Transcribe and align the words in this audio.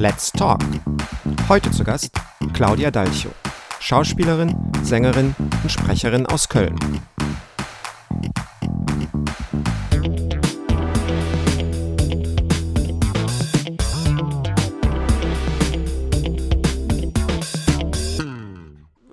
Let's 0.00 0.32
Talk. 0.32 0.60
Heute 1.50 1.70
zu 1.72 1.84
Gast 1.84 2.16
Claudia 2.54 2.90
Dalcho, 2.90 3.28
Schauspielerin, 3.80 4.56
Sängerin 4.82 5.34
und 5.62 5.70
Sprecherin 5.70 6.24
aus 6.24 6.48
Köln. 6.48 6.74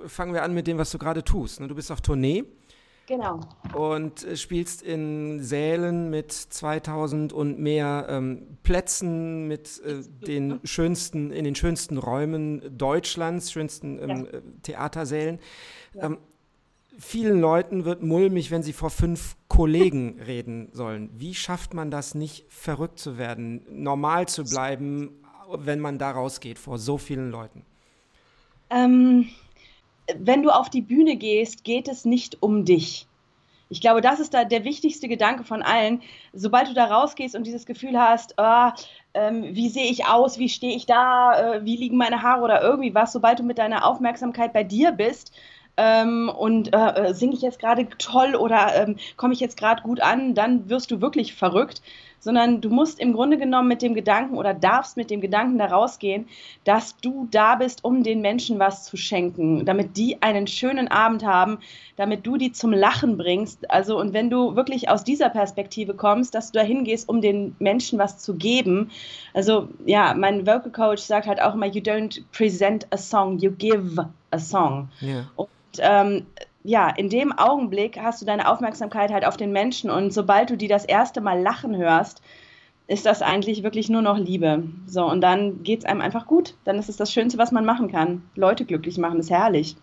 Fangen 0.08 0.34
wir 0.34 0.44
an 0.44 0.54
mit 0.54 0.68
dem, 0.68 0.78
was 0.78 0.90
du 0.92 0.98
gerade 0.98 1.22
tust. 1.22 1.60
Du 1.60 1.76
bist 1.76 1.92
auf 1.92 2.00
Tournee 2.00 2.46
Genau. 3.08 3.40
Und 3.74 4.26
äh, 4.26 4.36
spielst 4.36 4.84
in 4.84 5.42
Sälen 5.42 6.10
mit 6.10 6.34
2000 6.34 7.32
und 7.32 7.58
mehr 7.58 8.06
ähm, 8.10 8.58
Plätzen, 8.64 9.48
mit 9.48 9.82
äh, 9.86 10.04
den 10.28 10.60
schönsten, 10.66 11.32
in 11.32 11.46
den 11.46 11.56
schönsten 11.56 11.98
Räumen 11.98 12.78
Deutschlands, 12.78 13.52
schönsten 13.52 13.98
ähm, 14.00 14.10
ja. 14.10 14.16
Äh, 14.26 14.42
Theatersälen. 14.62 15.40
Ja. 15.94 16.08
Ähm, 16.08 16.18
vielen 17.00 17.40
Leuten 17.40 17.86
wird 17.86 18.04
mulmig, 18.04 18.52
wenn 18.52 18.62
sie 18.62 18.74
vor 18.74 18.90
fünf 18.90 19.38
Kollegen 19.48 20.20
reden 20.28 20.68
sollen. 20.74 21.10
Wie 21.14 21.34
schafft 21.34 21.74
man 21.74 21.90
das 21.90 22.14
nicht, 22.14 22.46
verrückt 22.50 23.00
zu 23.00 23.18
werden, 23.18 23.66
normal 23.70 24.28
zu 24.28 24.44
bleiben, 24.44 25.12
wenn 25.50 25.80
man 25.80 25.98
da 25.98 26.12
rausgeht 26.12 26.60
vor 26.60 26.78
so 26.78 26.98
vielen 26.98 27.32
Leuten? 27.32 27.64
Ähm 28.70 29.30
wenn 30.18 30.44
du 30.44 30.50
auf 30.50 30.70
die 30.70 30.82
Bühne 30.82 31.16
gehst, 31.16 31.64
geht 31.64 31.88
es 31.88 32.06
nicht 32.06 32.42
um 32.42 32.66
dich. 32.66 33.08
Ich 33.70 33.82
glaube, 33.82 34.02
das 34.02 34.20
ist 34.20 34.34
da 34.34 34.46
der 34.46 34.64
wichtigste 34.64 35.08
Gedanke 35.10 35.44
von 35.44 35.62
allen. 35.62 36.02
Sobald 36.34 36.70
du 36.70 36.74
da 36.74 36.86
rausgehst 36.86 37.36
und 37.36 37.46
dieses 37.46 37.66
Gefühl 37.66 38.00
hast, 38.00 38.36
oh, 38.38 38.70
ähm, 39.14 39.44
wie 39.56 39.70
sehe 39.70 39.92
ich 39.92 40.06
aus, 40.06 40.40
wie 40.40 40.48
stehe 40.48 40.76
ich 40.76 40.86
da, 40.86 41.56
äh, 41.56 41.66
wie 41.66 41.76
liegen 41.76 41.98
meine 41.98 42.22
Haare 42.22 42.44
oder 42.44 42.62
irgendwie 42.62 42.96
was, 42.96 43.12
sobald 43.12 43.40
du 43.40 43.44
mit 43.44 43.58
deiner 43.58 43.86
Aufmerksamkeit 43.86 44.54
bei 44.54 44.64
dir 44.64 44.92
bist, 44.92 45.34
ähm, 45.78 46.30
und 46.30 46.74
äh, 46.74 47.10
äh 47.10 47.14
singe 47.14 47.36
ich 47.36 47.42
jetzt 47.42 47.60
gerade 47.60 47.88
toll 47.98 48.36
oder 48.36 48.76
ähm, 48.76 48.98
komme 49.16 49.34
ich 49.34 49.40
jetzt 49.40 49.58
gerade 49.58 49.84
gut 49.84 50.02
an, 50.02 50.34
dann 50.34 50.70
wirst 50.70 50.90
du 50.92 51.02
wirklich 51.02 51.36
verrückt 51.36 51.82
sondern 52.20 52.62
du 52.62 52.70
musst 52.70 53.00
im 53.00 53.14
Grunde 53.14 53.38
genommen 53.38 53.68
mit 53.68 53.82
dem 53.82 53.94
Gedanken 53.94 54.38
oder 54.38 54.54
darfst 54.54 54.98
mit 54.98 55.10
dem 55.10 55.22
Gedanken 55.22 55.58
da 55.58 55.66
rausgehen, 55.66 56.28
dass 56.64 56.98
du 56.98 57.28
da 57.32 57.56
bist, 57.56 57.84
um 57.84 58.04
den 58.04 58.22
Menschen 58.22 58.60
was 58.60 58.84
zu 58.84 58.98
schenken, 58.98 59.66
damit 59.66 59.98
die 59.98 60.22
einen 60.22 60.48
schönen 60.48 60.88
Abend 60.88 61.26
haben, 61.26 61.60
damit 61.96 62.26
du 62.26 62.38
die 62.38 62.52
zum 62.52 62.74
Lachen 62.74 63.18
bringst. 63.18 63.70
Also 63.72 64.00
und 64.00 64.14
wenn 64.14 64.30
du 64.30 64.56
wirklich 64.56 64.90
aus 64.90 65.04
dieser 65.04 65.30
Perspektive 65.30 65.94
kommst, 65.94 66.36
dass 66.36 66.52
du 66.52 66.60
dahin 66.60 66.84
gehst, 66.84 67.08
um 67.10 67.22
den 67.22 67.56
Menschen 67.60 68.00
was 68.00 68.20
zu 68.20 68.36
geben. 68.36 68.92
Also 69.34 69.70
ja, 69.86 70.14
mein 70.14 70.46
Vocal 70.46 70.72
Coach 70.72 71.02
sagt 71.02 71.28
halt 71.28 71.42
auch 71.42 71.54
immer, 71.54 71.68
you 71.68 71.82
don't 71.82 72.24
present 72.32 72.88
a 72.92 72.98
song, 72.98 73.38
you 73.40 73.52
give 73.52 74.08
a 74.32 74.40
song. 74.40 74.90
Yeah. 75.02 75.30
Und 75.36 75.48
ähm, 75.80 76.26
ja, 76.68 76.90
in 76.90 77.08
dem 77.08 77.32
Augenblick 77.32 77.98
hast 77.98 78.22
du 78.22 78.26
deine 78.26 78.50
Aufmerksamkeit 78.50 79.10
halt 79.10 79.26
auf 79.26 79.38
den 79.38 79.54
Menschen 79.54 79.90
und 79.90 80.12
sobald 80.12 80.50
du 80.50 80.58
die 80.58 80.68
das 80.68 80.84
erste 80.84 81.22
Mal 81.22 81.42
lachen 81.42 81.78
hörst, 81.78 82.22
ist 82.88 83.06
das 83.06 83.22
eigentlich 83.22 83.64
wirklich 83.64 83.88
nur 83.88 84.02
noch 84.02 84.18
Liebe. 84.18 84.64
So, 84.86 85.06
und 85.06 85.22
dann 85.22 85.64
geht 85.64 85.80
es 85.80 85.86
einem 85.86 86.02
einfach 86.02 86.28
gut. 86.28 86.56
Dann 86.66 86.78
ist 86.78 86.90
es 86.90 86.98
das 86.98 87.14
Schönste, 87.14 87.38
was 87.38 87.54
man 87.54 87.64
machen 87.64 87.90
kann. 87.90 88.22
Leute 88.36 88.66
glücklich 88.66 88.98
machen, 88.98 89.20
ist 89.20 89.30
herrlich. 89.30 89.78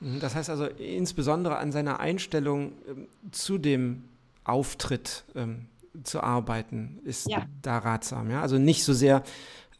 Mhm, 0.00 0.20
das 0.20 0.36
heißt 0.36 0.50
also 0.50 0.66
insbesondere 0.66 1.56
an 1.56 1.72
seiner 1.72 1.98
Einstellung 1.98 2.72
ähm, 2.88 3.08
zu 3.32 3.58
dem 3.58 4.04
Auftritt 4.44 5.24
ähm, 5.34 5.66
zu 6.04 6.20
arbeiten, 6.20 7.00
ist 7.04 7.28
ja. 7.28 7.42
da 7.62 7.78
ratsam. 7.78 8.30
Ja? 8.30 8.40
Also 8.40 8.58
nicht 8.58 8.84
so 8.84 8.92
sehr 8.92 9.24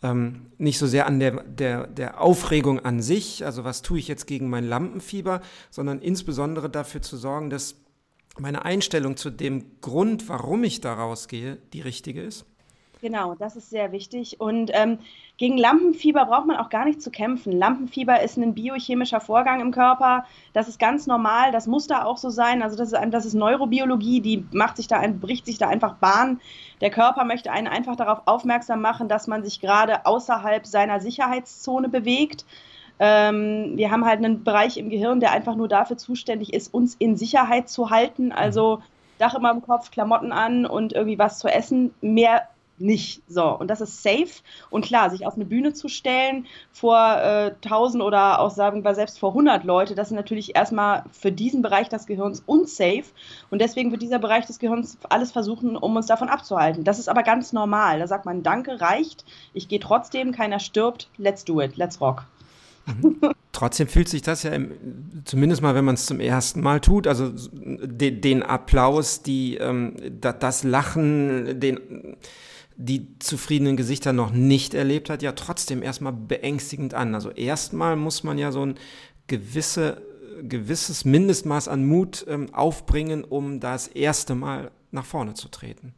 ähm, 0.05 0.51
nicht 0.59 0.79
so 0.79 0.87
sehr 0.87 1.07
an 1.07 1.19
der, 1.19 1.43
der, 1.45 1.87
der 1.87 2.21
Aufregung 2.21 2.79
an 2.79 3.01
sich, 3.01 3.45
also 3.45 3.65
was 3.65 3.81
tue 3.81 3.99
ich 3.99 4.07
jetzt 4.07 4.27
gegen 4.27 4.51
mein 4.51 4.65
Lampenfieber, 4.65 5.41
sondern 5.71 6.01
insbesondere 6.01 6.69
dafür 6.69 7.01
zu 7.01 7.17
sorgen, 7.17 7.49
dass 7.49 7.77
meine 8.39 8.65
Einstellung 8.67 9.17
zu 9.17 9.31
dem 9.31 9.81
Grund, 9.81 10.29
warum 10.29 10.63
ich 10.63 10.83
da 10.83 10.93
rausgehe, 10.93 11.57
die 11.73 11.81
richtige 11.81 12.23
ist. 12.23 12.45
Genau, 13.05 13.35
das 13.35 13.55
ist 13.55 13.69
sehr 13.69 13.93
wichtig. 13.93 14.41
Und 14.41 14.71
ähm, 14.73 14.99
gegen 15.37 15.59
Lampenfieber 15.59 16.25
braucht 16.25 16.47
man 16.47 16.57
auch 16.57 16.71
gar 16.71 16.87
nicht 16.87 17.03
zu 17.03 17.11
kämpfen. 17.11 17.53
Lampenfieber 17.53 18.23
ist 18.23 18.39
ein 18.39 18.55
biochemischer 18.55 19.21
Vorgang 19.21 19.61
im 19.61 19.73
Körper. 19.73 20.25
Das 20.55 20.69
ist 20.69 20.79
ganz 20.79 21.07
normal. 21.07 21.53
Das 21.53 21.67
muss 21.67 21.87
da 21.87 22.07
auch 22.07 22.17
so 22.17 22.31
sein. 22.31 22.63
Also 22.63 22.79
das 22.79 22.95
ist, 22.95 22.99
das 23.11 23.27
ist 23.27 23.35
Neurobiologie, 23.35 24.23
die 24.23 24.47
macht 24.53 24.79
sich 24.79 24.87
da 24.89 25.01
ein, 25.01 25.21
bricht 25.21 25.45
sich 25.45 25.59
da 25.59 25.69
einfach 25.69 25.97
Bahn. 25.97 26.41
Der 26.81 26.89
Körper 26.89 27.27
möchte 27.27 27.53
einen 27.53 27.67
einfach 27.67 27.95
darauf 27.95 28.23
aufmerksam 28.25 28.81
machen, 28.81 29.07
dass 29.07 29.27
man 29.27 29.45
sich 29.45 29.61
gerade 29.61 30.07
außerhalb 30.07 30.65
seiner 30.65 30.99
Sicherheitszone 30.99 31.91
bewegt. 31.91 32.47
Ähm, 33.01 33.73
wir 33.77 33.91
haben 33.91 34.07
halt 34.07 34.25
einen 34.25 34.45
Bereich 34.45 34.79
im 34.79 34.89
Gehirn, 34.89 35.21
der 35.21 35.33
einfach 35.33 35.57
nur 35.57 35.69
dafür 35.69 35.99
zuständig 35.99 36.55
ist, 36.55 36.73
uns 36.73 36.95
in 36.95 37.19
Sicherheit 37.19 37.69
zu 37.69 37.91
halten. 37.91 38.33
Also 38.33 38.81
Dach 39.19 39.35
immer 39.35 39.53
im 39.53 39.63
Kopf, 39.63 39.91
Klamotten 39.91 40.33
an 40.33 40.67
und 40.67 40.93
irgendwie 40.93 41.19
was 41.19 41.39
zu 41.39 41.49
essen. 41.49 41.95
Mehr 42.01 42.49
nicht. 42.79 43.23
So, 43.29 43.45
und 43.45 43.69
das 43.69 43.81
ist 43.81 44.03
safe. 44.03 44.43
Und 44.71 44.85
klar, 44.85 45.11
sich 45.11 45.27
auf 45.27 45.35
eine 45.35 45.45
Bühne 45.45 45.73
zu 45.73 45.89
stellen 45.89 46.47
vor 46.73 46.97
äh, 46.99 47.55
1000 47.63 48.03
oder 48.03 48.41
auch 48.41 48.51
sagen 48.51 48.85
wir 48.85 48.95
selbst 48.95 49.19
vor 49.19 49.31
100 49.31 49.65
Leute, 49.65 49.95
das 49.95 50.09
ist 50.09 50.15
natürlich 50.15 50.57
erstmal 50.57 51.05
für 51.13 51.33
diesen 51.33 51.63
Bereich 51.63 51.89
des 51.89 52.07
Gehirns 52.07 52.43
unsafe. 52.47 53.05
Und 53.51 53.61
deswegen 53.61 53.91
wird 53.91 54.03
dieser 54.03 54.19
Bereich 54.19 54.47
des 54.47 54.59
Gehirns 54.59 54.99
alles 55.09 55.33
versuchen, 55.33 55.77
um 55.77 55.97
uns 55.97 56.07
davon 56.07 56.29
abzuhalten. 56.29 56.85
Das 56.85 56.99
ist 56.99 57.09
aber 57.09 57.23
ganz 57.23 57.53
normal. 57.53 57.99
Da 57.99 58.07
sagt 58.07 58.27
man, 58.27 58.43
danke, 58.43 58.81
reicht. 58.81 59.25
Ich 59.53 59.69
gehe 59.69 59.81
trotzdem, 59.81 60.33
keiner 60.33 60.59
stirbt. 60.59 61.09
Let's 61.17 61.45
do 61.45 61.61
it. 61.61 61.77
Let's 61.77 62.01
rock. 62.01 62.27
Trotzdem 63.53 63.87
fühlt 63.87 64.09
sich 64.09 64.23
das 64.23 64.43
ja, 64.43 64.51
im, 64.51 64.73
zumindest 65.25 65.63
mal, 65.63 65.75
wenn 65.75 65.85
man 65.85 65.95
es 65.95 66.07
zum 66.07 66.21
ersten 66.21 66.61
Mal 66.61 66.81
tut, 66.81 67.07
also 67.07 67.31
de, 67.53 68.11
den 68.11 68.43
Applaus, 68.43 69.23
die, 69.23 69.57
ähm, 69.57 69.95
das 70.21 70.65
Lachen, 70.65 71.61
den 71.61 72.17
die 72.77 73.19
zufriedenen 73.19 73.77
Gesichter 73.77 74.13
noch 74.13 74.31
nicht 74.31 74.75
erlebt 74.75 75.11
hat, 75.11 75.23
ja 75.23 75.33
trotzdem 75.33 75.83
erstmal 75.83 76.13
beängstigend 76.13 76.95
an. 76.95 77.15
Also 77.15 77.31
erstmal 77.31 77.97
muss 77.97 78.25
man 78.25 78.39
ja 78.39 78.53
so 78.53 78.65
ein 78.65 78.75
gewisse, 79.27 80.03
gewisses 80.43 81.05
Mindestmaß 81.05 81.69
an 81.69 81.87
Mut 81.87 82.25
ähm, 82.29 82.53
aufbringen, 82.53 83.25
um 83.25 83.61
das 83.61 83.89
erste 83.89 84.35
Mal 84.35 84.71
nach 84.91 85.05
vorne 85.05 85.35
zu 85.35 85.49
treten. 85.49 85.95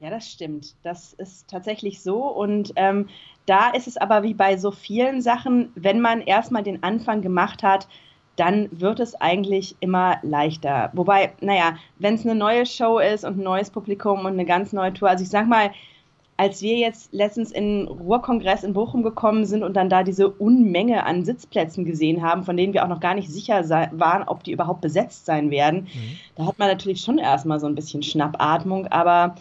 Ja, 0.00 0.10
das 0.10 0.30
stimmt. 0.30 0.76
Das 0.82 1.12
ist 1.14 1.48
tatsächlich 1.48 2.00
so. 2.00 2.26
Und 2.26 2.72
ähm, 2.76 3.08
da 3.46 3.70
ist 3.70 3.88
es 3.88 3.96
aber 3.96 4.22
wie 4.22 4.34
bei 4.34 4.56
so 4.56 4.70
vielen 4.70 5.20
Sachen, 5.22 5.72
wenn 5.74 6.00
man 6.00 6.20
erstmal 6.20 6.62
den 6.62 6.82
Anfang 6.84 7.20
gemacht 7.20 7.64
hat, 7.64 7.88
dann 8.38 8.68
wird 8.70 9.00
es 9.00 9.14
eigentlich 9.20 9.76
immer 9.80 10.18
leichter. 10.22 10.90
Wobei, 10.94 11.32
naja, 11.40 11.76
wenn 11.98 12.14
es 12.14 12.24
eine 12.24 12.34
neue 12.34 12.66
Show 12.66 12.98
ist 12.98 13.24
und 13.24 13.38
ein 13.38 13.42
neues 13.42 13.70
Publikum 13.70 14.20
und 14.20 14.32
eine 14.32 14.44
ganz 14.44 14.72
neue 14.72 14.92
Tour, 14.92 15.10
also 15.10 15.24
ich 15.24 15.30
sag 15.30 15.48
mal, 15.48 15.70
als 16.36 16.62
wir 16.62 16.76
jetzt 16.76 17.12
letztens 17.12 17.50
in 17.50 17.86
den 17.86 17.88
Ruhrkongress 17.88 18.62
in 18.62 18.72
Bochum 18.72 19.02
gekommen 19.02 19.44
sind 19.44 19.64
und 19.64 19.76
dann 19.76 19.90
da 19.90 20.04
diese 20.04 20.28
Unmenge 20.28 21.04
an 21.04 21.24
Sitzplätzen 21.24 21.84
gesehen 21.84 22.22
haben, 22.22 22.44
von 22.44 22.56
denen 22.56 22.72
wir 22.72 22.84
auch 22.84 22.88
noch 22.88 23.00
gar 23.00 23.14
nicht 23.14 23.28
sicher 23.28 23.68
waren, 23.68 24.22
ob 24.28 24.44
die 24.44 24.52
überhaupt 24.52 24.80
besetzt 24.80 25.26
sein 25.26 25.50
werden, 25.50 25.88
mhm. 25.92 26.16
da 26.36 26.46
hat 26.46 26.60
man 26.60 26.68
natürlich 26.68 27.00
schon 27.00 27.18
erstmal 27.18 27.58
so 27.58 27.66
ein 27.66 27.74
bisschen 27.74 28.04
Schnappatmung, 28.04 28.86
aber 28.86 29.34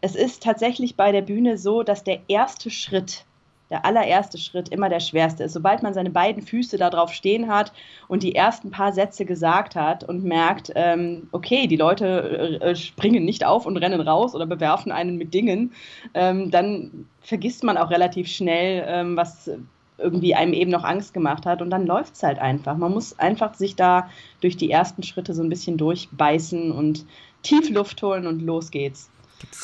es 0.00 0.16
ist 0.16 0.42
tatsächlich 0.42 0.96
bei 0.96 1.12
der 1.12 1.22
Bühne 1.22 1.58
so, 1.58 1.84
dass 1.84 2.02
der 2.02 2.18
erste 2.26 2.70
Schritt 2.70 3.24
der 3.72 3.86
allererste 3.86 4.36
Schritt 4.36 4.68
immer 4.68 4.90
der 4.90 5.00
schwerste 5.00 5.44
ist. 5.44 5.54
Sobald 5.54 5.82
man 5.82 5.94
seine 5.94 6.10
beiden 6.10 6.42
Füße 6.42 6.76
da 6.76 6.90
drauf 6.90 7.12
stehen 7.14 7.48
hat 7.48 7.72
und 8.06 8.22
die 8.22 8.34
ersten 8.34 8.70
paar 8.70 8.92
Sätze 8.92 9.24
gesagt 9.24 9.74
hat 9.74 10.04
und 10.04 10.22
merkt, 10.22 10.70
ähm, 10.74 11.28
okay, 11.32 11.66
die 11.66 11.76
Leute 11.76 12.60
äh, 12.60 12.76
springen 12.76 13.24
nicht 13.24 13.46
auf 13.46 13.64
und 13.64 13.78
rennen 13.78 14.02
raus 14.02 14.34
oder 14.34 14.44
bewerfen 14.44 14.92
einen 14.92 15.16
mit 15.16 15.32
Dingen, 15.32 15.72
ähm, 16.12 16.50
dann 16.50 17.06
vergisst 17.22 17.64
man 17.64 17.78
auch 17.78 17.90
relativ 17.90 18.28
schnell, 18.28 18.84
ähm, 18.86 19.16
was 19.16 19.50
irgendwie 19.96 20.34
einem 20.34 20.52
eben 20.52 20.70
noch 20.70 20.84
Angst 20.84 21.14
gemacht 21.14 21.46
hat 21.46 21.62
und 21.62 21.70
dann 21.70 21.86
läuft 21.86 22.16
es 22.16 22.22
halt 22.22 22.38
einfach. 22.40 22.76
Man 22.76 22.92
muss 22.92 23.18
einfach 23.18 23.54
sich 23.54 23.74
da 23.74 24.10
durch 24.42 24.58
die 24.58 24.70
ersten 24.70 25.02
Schritte 25.02 25.32
so 25.32 25.42
ein 25.42 25.48
bisschen 25.48 25.78
durchbeißen 25.78 26.72
und 26.72 27.06
tief 27.42 27.70
Luft 27.70 28.02
holen 28.02 28.26
und 28.26 28.42
los 28.42 28.70
geht's. 28.70 29.08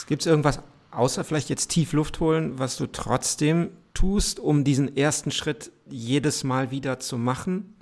Gibt 0.07 0.23
es 0.23 0.27
irgendwas 0.27 0.63
außer 0.93 1.25
vielleicht 1.25 1.51
jetzt 1.51 1.69
tief 1.69 1.93
Luft 1.93 2.21
holen, 2.21 2.59
was 2.59 2.77
du 2.77 2.87
trotzdem 2.87 3.71
tust, 3.95 4.41
um 4.41 4.65
diesen 4.65 4.97
ersten 4.97 5.31
Schritt 5.31 5.73
jedes 5.89 6.45
Mal 6.45 6.71
wieder 6.71 6.99
zu 6.99 7.19
machen? 7.19 7.75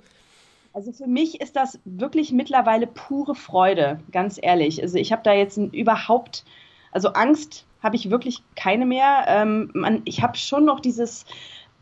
Also 0.73 0.91
für 0.91 1.07
mich 1.07 1.41
ist 1.41 1.55
das 1.55 1.79
wirklich 1.85 2.31
mittlerweile 2.31 2.85
pure 2.85 3.33
Freude, 3.33 3.99
ganz 4.11 4.37
ehrlich. 4.39 4.81
Also 4.81 4.97
ich 4.97 5.11
habe 5.11 5.23
da 5.23 5.33
jetzt 5.33 5.57
überhaupt, 5.57 6.45
also 6.91 7.09
Angst 7.09 7.65
habe 7.81 7.95
ich 7.95 8.09
wirklich 8.11 8.43
keine 8.55 8.85
mehr. 8.85 9.25
Ähm, 9.27 9.71
man, 9.73 10.01
ich 10.05 10.21
habe 10.21 10.37
schon 10.37 10.65
noch 10.65 10.79
dieses 10.79 11.25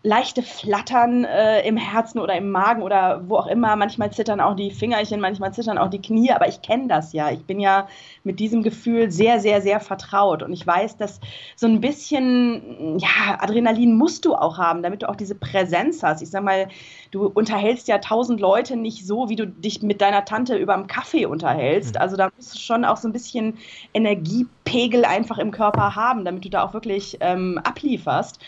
leichte 0.05 0.43
Flattern 0.43 1.23
äh, 1.23 1.67
im 1.67 1.77
Herzen 1.77 2.19
oder 2.19 2.35
im 2.35 2.51
Magen 2.51 2.83
oder 2.83 3.27
wo 3.27 3.37
auch 3.37 3.47
immer. 3.47 3.75
Manchmal 3.75 4.11
zittern 4.11 4.39
auch 4.39 4.55
die 4.55 4.69
Fingerchen, 4.69 5.19
manchmal 5.19 5.51
zittern 5.51 5.79
auch 5.79 5.89
die 5.89 6.01
Knie, 6.01 6.31
aber 6.31 6.47
ich 6.47 6.61
kenne 6.61 6.87
das 6.87 7.11
ja. 7.11 7.31
Ich 7.31 7.43
bin 7.45 7.59
ja 7.59 7.87
mit 8.23 8.39
diesem 8.39 8.61
Gefühl 8.61 9.11
sehr, 9.11 9.39
sehr, 9.39 9.63
sehr 9.63 9.79
vertraut 9.79 10.43
und 10.43 10.53
ich 10.53 10.65
weiß, 10.65 10.97
dass 10.97 11.19
so 11.55 11.65
ein 11.65 11.81
bisschen 11.81 12.99
ja, 12.99 13.39
Adrenalin 13.39 13.97
musst 13.97 14.25
du 14.25 14.35
auch 14.35 14.59
haben, 14.59 14.83
damit 14.83 15.01
du 15.01 15.09
auch 15.09 15.15
diese 15.15 15.33
Präsenz 15.33 16.03
hast. 16.03 16.21
Ich 16.21 16.29
sag 16.29 16.43
mal, 16.43 16.67
du 17.09 17.25
unterhältst 17.25 17.87
ja 17.87 17.97
tausend 17.97 18.39
Leute 18.39 18.77
nicht 18.77 19.07
so, 19.07 19.29
wie 19.29 19.35
du 19.35 19.47
dich 19.47 19.81
mit 19.81 20.01
deiner 20.01 20.23
Tante 20.23 20.55
über 20.55 20.75
dem 20.75 20.85
Kaffee 20.85 21.25
unterhältst. 21.25 21.95
Mhm. 21.95 22.01
Also 22.01 22.15
da 22.15 22.29
musst 22.35 22.53
du 22.53 22.59
schon 22.59 22.85
auch 22.85 22.97
so 22.97 23.07
ein 23.07 23.13
bisschen 23.13 23.57
Energiepegel 23.95 25.03
einfach 25.03 25.39
im 25.39 25.49
Körper 25.49 25.95
haben, 25.95 26.25
damit 26.25 26.45
du 26.45 26.49
da 26.49 26.63
auch 26.63 26.75
wirklich 26.75 27.17
ähm, 27.21 27.59
ablieferst 27.63 28.39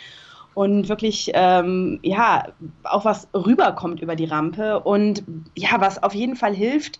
und 0.57 0.89
wirklich, 0.89 1.30
ähm, 1.36 2.00
ja, 2.01 2.48
auch 2.83 3.06
was 3.06 3.27
rüberkommt 3.31 4.01
über 4.01 4.15
die 4.15 4.25
Rampe 4.25 4.80
und 4.80 5.24
ja, 5.56 5.80
was 5.80 6.01
auf 6.01 6.15
jeden 6.15 6.36
Fall 6.36 6.56
hilft. 6.56 7.00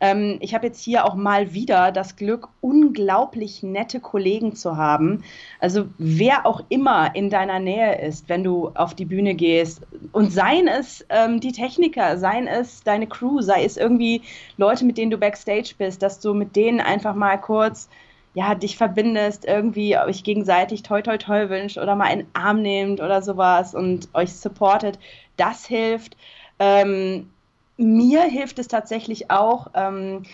Ähm, 0.00 0.38
ich 0.40 0.54
habe 0.56 0.66
jetzt 0.66 0.82
hier 0.82 1.04
auch 1.04 1.14
mal 1.14 1.54
wieder 1.54 1.92
das 1.92 2.16
Glück, 2.16 2.48
unglaublich 2.60 3.62
nette 3.62 4.00
Kollegen 4.00 4.56
zu 4.56 4.76
haben. 4.76 5.22
Also 5.60 5.86
wer 5.98 6.46
auch 6.46 6.64
immer 6.68 7.14
in 7.14 7.30
deiner 7.30 7.60
Nähe 7.60 7.96
ist, 8.02 8.28
wenn 8.28 8.42
du 8.42 8.72
auf 8.74 8.92
die 8.92 9.04
Bühne 9.04 9.36
gehst 9.36 9.82
und 10.10 10.32
seien 10.32 10.66
es 10.66 11.06
ähm, 11.08 11.38
die 11.38 11.52
Techniker, 11.52 12.18
seien 12.18 12.48
es 12.48 12.82
deine 12.82 13.06
Crew, 13.06 13.40
sei 13.40 13.62
es 13.62 13.76
irgendwie 13.76 14.22
Leute, 14.56 14.84
mit 14.84 14.98
denen 14.98 15.12
du 15.12 15.16
backstage 15.16 15.74
bist, 15.78 16.02
dass 16.02 16.18
du 16.18 16.34
mit 16.34 16.56
denen 16.56 16.80
einfach 16.80 17.14
mal 17.14 17.40
kurz 17.40 17.88
ja, 18.36 18.54
dich 18.54 18.76
verbindest, 18.76 19.46
irgendwie 19.46 19.96
euch 19.96 20.22
gegenseitig 20.22 20.82
toi 20.82 21.00
toi 21.00 21.16
toi 21.16 21.48
wünscht 21.48 21.78
oder 21.78 21.96
mal 21.96 22.04
einen 22.04 22.26
Arm 22.34 22.60
nehmt 22.60 23.00
oder 23.00 23.22
sowas 23.22 23.74
und 23.74 24.10
euch 24.12 24.34
supportet, 24.34 24.98
das 25.38 25.64
hilft. 25.64 26.18
Ähm, 26.58 27.30
mir 27.78 28.24
hilft 28.24 28.58
es 28.58 28.68
tatsächlich 28.68 29.30
auch, 29.30 29.68
ähm, 29.72 30.24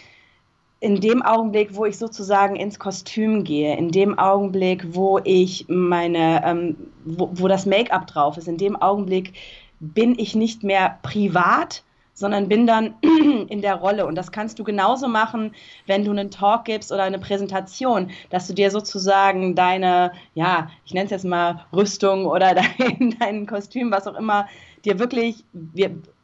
in 0.81 1.00
dem 1.00 1.22
Augenblick, 1.22 1.76
wo 1.76 1.84
ich 1.84 1.96
sozusagen 1.96 2.56
ins 2.56 2.81
Kostüm 2.81 3.44
gehe, 3.44 3.76
in 3.76 3.93
dem 3.93 4.19
Augenblick, 4.19 4.96
wo 4.96 5.20
ich 5.22 5.66
meine, 5.69 6.44
ähm, 6.44 6.76
wo, 7.04 7.31
wo 7.34 7.46
das 7.46 7.66
Make-up 7.66 8.08
drauf 8.08 8.37
ist, 8.37 8.49
in 8.49 8.56
dem 8.58 8.75
Augenblick 8.75 9.34
bin 9.78 10.19
ich 10.19 10.34
nicht 10.34 10.64
mehr 10.64 10.99
privat, 11.02 11.84
sondern 12.14 12.49
bin 12.49 12.67
dann 12.67 12.94
in 13.49 13.62
der 13.62 13.76
Rolle. 13.76 14.06
Und 14.06 14.14
das 14.14 14.32
kannst 14.32 14.59
du 14.59 14.64
genauso 14.64 15.09
machen, 15.09 15.55
wenn 15.87 16.05
du 16.05 16.11
einen 16.11 16.31
Talk 16.31 16.64
gibst 16.64 16.93
oder 16.93 17.05
eine 17.05 17.19
Präsentation, 17.19 18.11
dass 18.31 18.47
du 18.47 18.55
dir 18.55 18.70
sozusagen 18.70 19.55
deine, 19.55 20.12
ja, 20.35 20.70
ich 20.85 20.94
nenne 20.94 21.06
es 21.06 21.11
jetzt 21.11 21.25
mal 21.25 21.64
Rüstung 21.73 22.26
oder 22.26 22.55
dein, 22.79 23.17
dein 23.19 23.47
Kostüm, 23.47 23.91
was 23.91 24.06
auch 24.06 24.17
immer, 24.17 24.49
dir 24.84 24.99
wirklich 24.99 25.44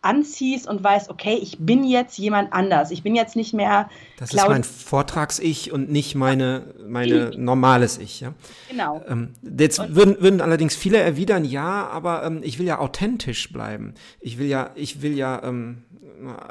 anziehst 0.01 0.69
und 0.69 0.83
weißt, 0.83 1.11
okay, 1.11 1.39
ich 1.41 1.59
bin 1.59 1.85
jetzt 1.85 2.19
jemand 2.19 2.53
anders. 2.53 2.91
Ich 2.91 3.03
bin 3.03 3.15
jetzt 3.15 3.37
nicht 3.37 3.53
mehr. 3.53 3.89
Das 4.17 4.33
ist 4.33 4.47
mein 4.47 4.65
Vortrags-Ich 4.65 5.73
und 5.73 5.91
nicht 5.91 6.15
meine, 6.15 6.75
meine 6.87 7.31
normales 7.37 7.99
Ich. 7.99 8.21
Ja? 8.21 8.35
Genau. 8.71 9.03
Ähm, 9.09 9.35
jetzt 9.43 9.95
würden, 9.95 10.21
würden 10.21 10.41
allerdings 10.41 10.77
viele 10.77 10.99
erwidern, 10.99 11.45
ja, 11.45 11.89
aber 11.89 12.25
ähm, 12.25 12.41
ich 12.43 12.59
will 12.59 12.67
ja 12.67 12.79
authentisch 12.79 13.53
bleiben. 13.53 13.95
Ich 14.21 14.39
will 14.39 14.47
ja, 14.47 14.71
ich 14.77 15.03
will 15.03 15.17
ja 15.17 15.43
ähm, 15.43 15.83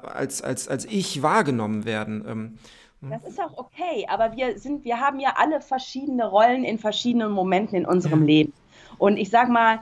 als, 0.03 0.41
als, 0.41 0.67
als 0.67 0.85
ich 0.85 1.21
wahrgenommen 1.21 1.85
werden. 1.85 2.25
Ähm, 2.27 2.57
hm? 3.01 3.11
das 3.11 3.31
ist 3.31 3.39
auch 3.39 3.57
okay, 3.57 4.05
aber 4.09 4.35
wir 4.35 4.59
sind, 4.59 4.83
wir 4.83 4.99
haben 4.99 5.19
ja 5.19 5.35
alle 5.37 5.61
verschiedene 5.61 6.27
Rollen 6.27 6.63
in 6.63 6.79
verschiedenen 6.79 7.31
Momenten 7.31 7.77
in 7.77 7.85
unserem 7.85 8.21
ja. 8.21 8.27
Leben. 8.27 8.53
Und 8.97 9.17
ich 9.17 9.29
sag 9.29 9.49
mal, 9.49 9.79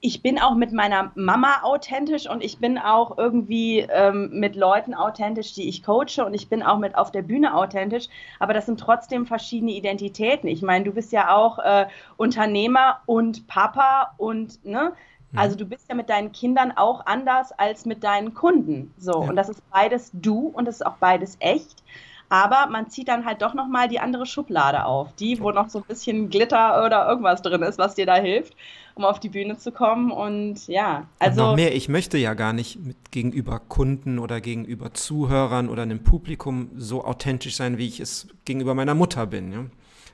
ich 0.00 0.22
bin 0.22 0.38
auch 0.38 0.54
mit 0.54 0.72
meiner 0.72 1.12
Mama 1.14 1.62
authentisch 1.62 2.28
und 2.28 2.42
ich 2.42 2.58
bin 2.58 2.78
auch 2.78 3.18
irgendwie 3.18 3.80
ähm, 3.80 4.30
mit 4.32 4.56
Leuten 4.56 4.94
authentisch, 4.94 5.52
die 5.54 5.68
ich 5.68 5.82
coache 5.82 6.24
und 6.24 6.34
ich 6.34 6.48
bin 6.48 6.62
auch 6.62 6.78
mit 6.78 6.96
auf 6.96 7.10
der 7.10 7.22
Bühne 7.22 7.54
authentisch, 7.54 8.08
aber 8.38 8.54
das 8.54 8.66
sind 8.66 8.80
trotzdem 8.80 9.26
verschiedene 9.26 9.72
Identitäten. 9.72 10.48
Ich 10.48 10.62
meine, 10.62 10.84
du 10.84 10.92
bist 10.92 11.12
ja 11.12 11.34
auch 11.34 11.58
äh, 11.58 11.86
Unternehmer 12.16 13.00
und 13.06 13.46
Papa 13.46 14.14
und 14.16 14.64
ne, 14.64 14.92
mhm. 15.32 15.38
also 15.38 15.56
du 15.56 15.66
bist 15.66 15.88
ja 15.88 15.94
mit 15.94 16.08
deinen 16.08 16.32
Kindern 16.32 16.72
auch 16.72 17.06
anders 17.06 17.52
als 17.52 17.86
mit 17.86 18.02
deinen 18.02 18.34
Kunden. 18.34 18.92
So 18.98 19.22
ja. 19.22 19.28
und 19.28 19.36
das 19.36 19.48
ist 19.48 19.62
beides 19.70 20.10
du 20.12 20.48
und 20.48 20.66
das 20.66 20.76
ist 20.76 20.86
auch 20.86 20.96
beides 20.96 21.36
echt. 21.40 21.82
Aber 22.28 22.66
man 22.70 22.90
zieht 22.90 23.08
dann 23.08 23.24
halt 23.24 23.42
doch 23.42 23.54
nochmal 23.54 23.88
die 23.88 24.00
andere 24.00 24.26
Schublade 24.26 24.84
auf, 24.84 25.12
die, 25.14 25.40
wo 25.40 25.50
noch 25.52 25.68
so 25.68 25.78
ein 25.78 25.84
bisschen 25.84 26.28
Glitter 26.30 26.84
oder 26.84 27.08
irgendwas 27.08 27.42
drin 27.42 27.62
ist, 27.62 27.78
was 27.78 27.94
dir 27.94 28.06
da 28.06 28.16
hilft 28.16 28.54
um 28.96 29.04
auf 29.04 29.20
die 29.20 29.28
Bühne 29.28 29.56
zu 29.58 29.70
kommen. 29.72 30.10
Und 30.10 30.66
ja, 30.66 31.06
also. 31.18 31.42
Und 31.42 31.48
noch 31.50 31.56
mehr, 31.56 31.74
ich 31.74 31.88
möchte 31.88 32.18
ja 32.18 32.34
gar 32.34 32.52
nicht 32.52 32.80
mit 32.80 33.12
gegenüber 33.12 33.60
Kunden 33.60 34.18
oder 34.18 34.40
gegenüber 34.40 34.92
Zuhörern 34.94 35.68
oder 35.68 35.82
einem 35.82 36.02
Publikum 36.02 36.70
so 36.76 37.04
authentisch 37.04 37.56
sein, 37.56 37.78
wie 37.78 37.86
ich 37.86 38.00
es 38.00 38.26
gegenüber 38.44 38.74
meiner 38.74 38.94
Mutter 38.94 39.26
bin, 39.26 39.52
ja? 39.52 39.66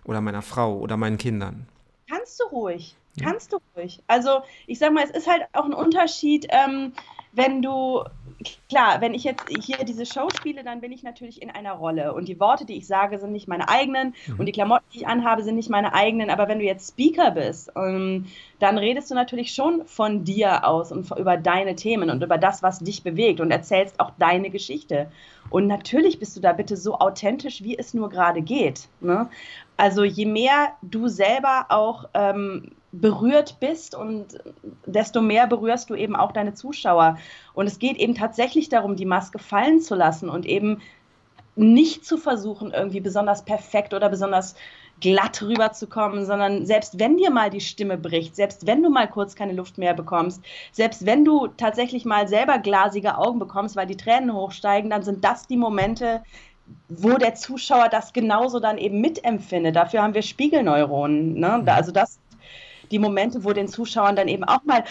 Oder 0.05 0.21
meiner 0.21 0.43
Frau 0.43 0.77
oder 0.79 0.97
meinen 0.97 1.17
Kindern. 1.17 1.69
Kannst 2.11 2.41
du 2.41 2.45
ruhig. 2.47 2.97
Kannst 3.21 3.53
du 3.53 3.59
ruhig. 3.77 4.03
Also, 4.09 4.41
ich 4.67 4.81
sag 4.81 4.93
mal, 4.93 5.05
es 5.05 5.11
ist 5.11 5.29
halt 5.29 5.43
auch 5.53 5.65
ein 5.65 5.75
Unterschied, 5.75 6.49
ähm, 6.51 6.93
wenn 7.33 7.63
du, 7.63 8.05
klar, 8.69 9.01
wenn 9.01 9.15
ich 9.15 9.25
jetzt 9.25 9.45
hier 9.49 9.79
diese 9.85 10.05
Show 10.05 10.29
spiele, 10.37 10.63
dann 10.63 10.81
bin 10.81 10.93
ich 10.93 11.03
natürlich 11.03 11.41
in 11.41 11.51
einer 11.51 11.73
Rolle 11.73 12.13
und 12.13 12.29
die 12.29 12.39
Worte, 12.39 12.67
die 12.67 12.77
ich 12.77 12.87
sage, 12.87 13.19
sind 13.19 13.33
nicht 13.33 13.49
meine 13.49 13.69
eigenen 13.69 14.15
mhm. 14.27 14.41
und 14.41 14.47
die 14.47 14.53
Klamotten, 14.53 14.85
die 14.93 14.99
ich 14.99 15.07
anhabe, 15.07 15.43
sind 15.43 15.55
nicht 15.55 15.71
meine 15.71 15.95
eigenen. 15.95 16.29
Aber 16.29 16.49
wenn 16.49 16.59
du 16.59 16.65
jetzt 16.65 16.91
Speaker 16.91 17.31
bist, 17.31 17.73
ähm, 17.75 18.27
dann 18.59 18.77
redest 18.77 19.11
du 19.11 19.15
natürlich 19.15 19.55
schon 19.55 19.87
von 19.87 20.25
dir 20.25 20.67
aus 20.67 20.93
und 20.93 21.11
über 21.19 21.39
deine 21.39 21.75
Themen 21.75 22.11
und 22.11 22.23
über 22.23 22.37
das, 22.37 22.63
was 22.63 22.81
dich 22.81 23.03
bewegt 23.03 23.41
und 23.41 23.51
erzählst 23.51 23.99
auch 23.99 24.13
deine 24.19 24.51
Geschichte. 24.51 25.11
Und 25.49 25.67
natürlich 25.67 26.19
bist 26.19 26.37
du 26.37 26.41
da 26.41 26.53
bitte 26.53 26.77
so 26.77 26.99
authentisch, 26.99 27.63
wie 27.63 27.79
es 27.79 27.95
nur 27.95 28.11
gerade 28.11 28.43
geht. 28.43 28.89
Ne? 29.01 29.29
Also 29.77 30.05
je 30.05 30.27
mehr 30.27 30.75
du 30.83 31.09
selber 31.09 31.67
auch 31.71 32.09
ähm, 32.15 32.73
berührt 32.93 33.57
bist 33.59 33.95
und 33.95 34.39
desto 34.85 35.23
mehr 35.23 35.47
berührst 35.47 35.89
du 35.91 35.95
eben 35.95 36.15
auch 36.15 36.33
deine 36.33 36.55
Zuschauer. 36.55 37.19
Und 37.55 37.67
es 37.67 37.79
geht 37.79 37.97
eben 37.97 38.15
tatsächlich 38.15 38.69
darum, 38.69 38.97
die 38.97 39.07
Maske 39.07 39.39
fallen 39.39 39.81
zu 39.81 39.95
lassen 39.95 40.29
und 40.29 40.45
eben 40.45 40.81
nicht 41.57 42.05
zu 42.05 42.17
versuchen, 42.17 42.73
irgendwie 42.73 43.01
besonders 43.01 43.45
perfekt 43.45 43.93
oder 43.95 44.09
besonders 44.09 44.55
glatt 45.01 45.43
rüberzukommen, 45.43 46.25
sondern 46.25 46.65
selbst 46.65 46.99
wenn 46.99 47.17
dir 47.17 47.31
mal 47.31 47.51
die 47.51 47.61
Stimme 47.61 47.99
bricht, 47.99 48.37
selbst 48.37 48.67
wenn 48.67 48.83
du 48.83 48.89
mal 48.89 49.09
kurz 49.09 49.35
keine 49.35 49.53
Luft 49.53 49.77
mehr 49.77 49.95
bekommst, 49.95 50.43
selbst 50.71 51.05
wenn 51.05 51.25
du 51.25 51.49
tatsächlich 51.49 52.05
mal 52.05 52.29
selber 52.29 52.59
glasige 52.59 53.19
Augen 53.19 53.39
bekommst, 53.39 53.75
weil 53.75 53.87
die 53.87 53.97
Tränen 53.97 54.33
hochsteigen, 54.33 54.91
dann 54.91 55.03
sind 55.03 55.25
das 55.25 55.47
die 55.47 55.57
Momente, 55.57 56.23
wo 56.89 57.19
der 57.19 57.35
Zuschauer 57.35 57.89
das 57.89 58.13
genauso 58.13 58.61
dann 58.61 58.79
eben 58.79 59.01
mitempfindet. 59.01 59.75
Dafür 59.77 60.03
haben 60.03 60.15
wir 60.15 60.23
Spiegelneuronen. 60.23 61.35
Ne? 61.35 61.65
Also 61.67 61.91
das 61.91 62.19
die 62.93 62.99
Momente, 62.99 63.45
wo 63.45 63.53
den 63.53 63.69
Zuschauern 63.69 64.15
dann 64.15 64.29
eben 64.29 64.45
auch 64.45 64.63
mal 64.65 64.85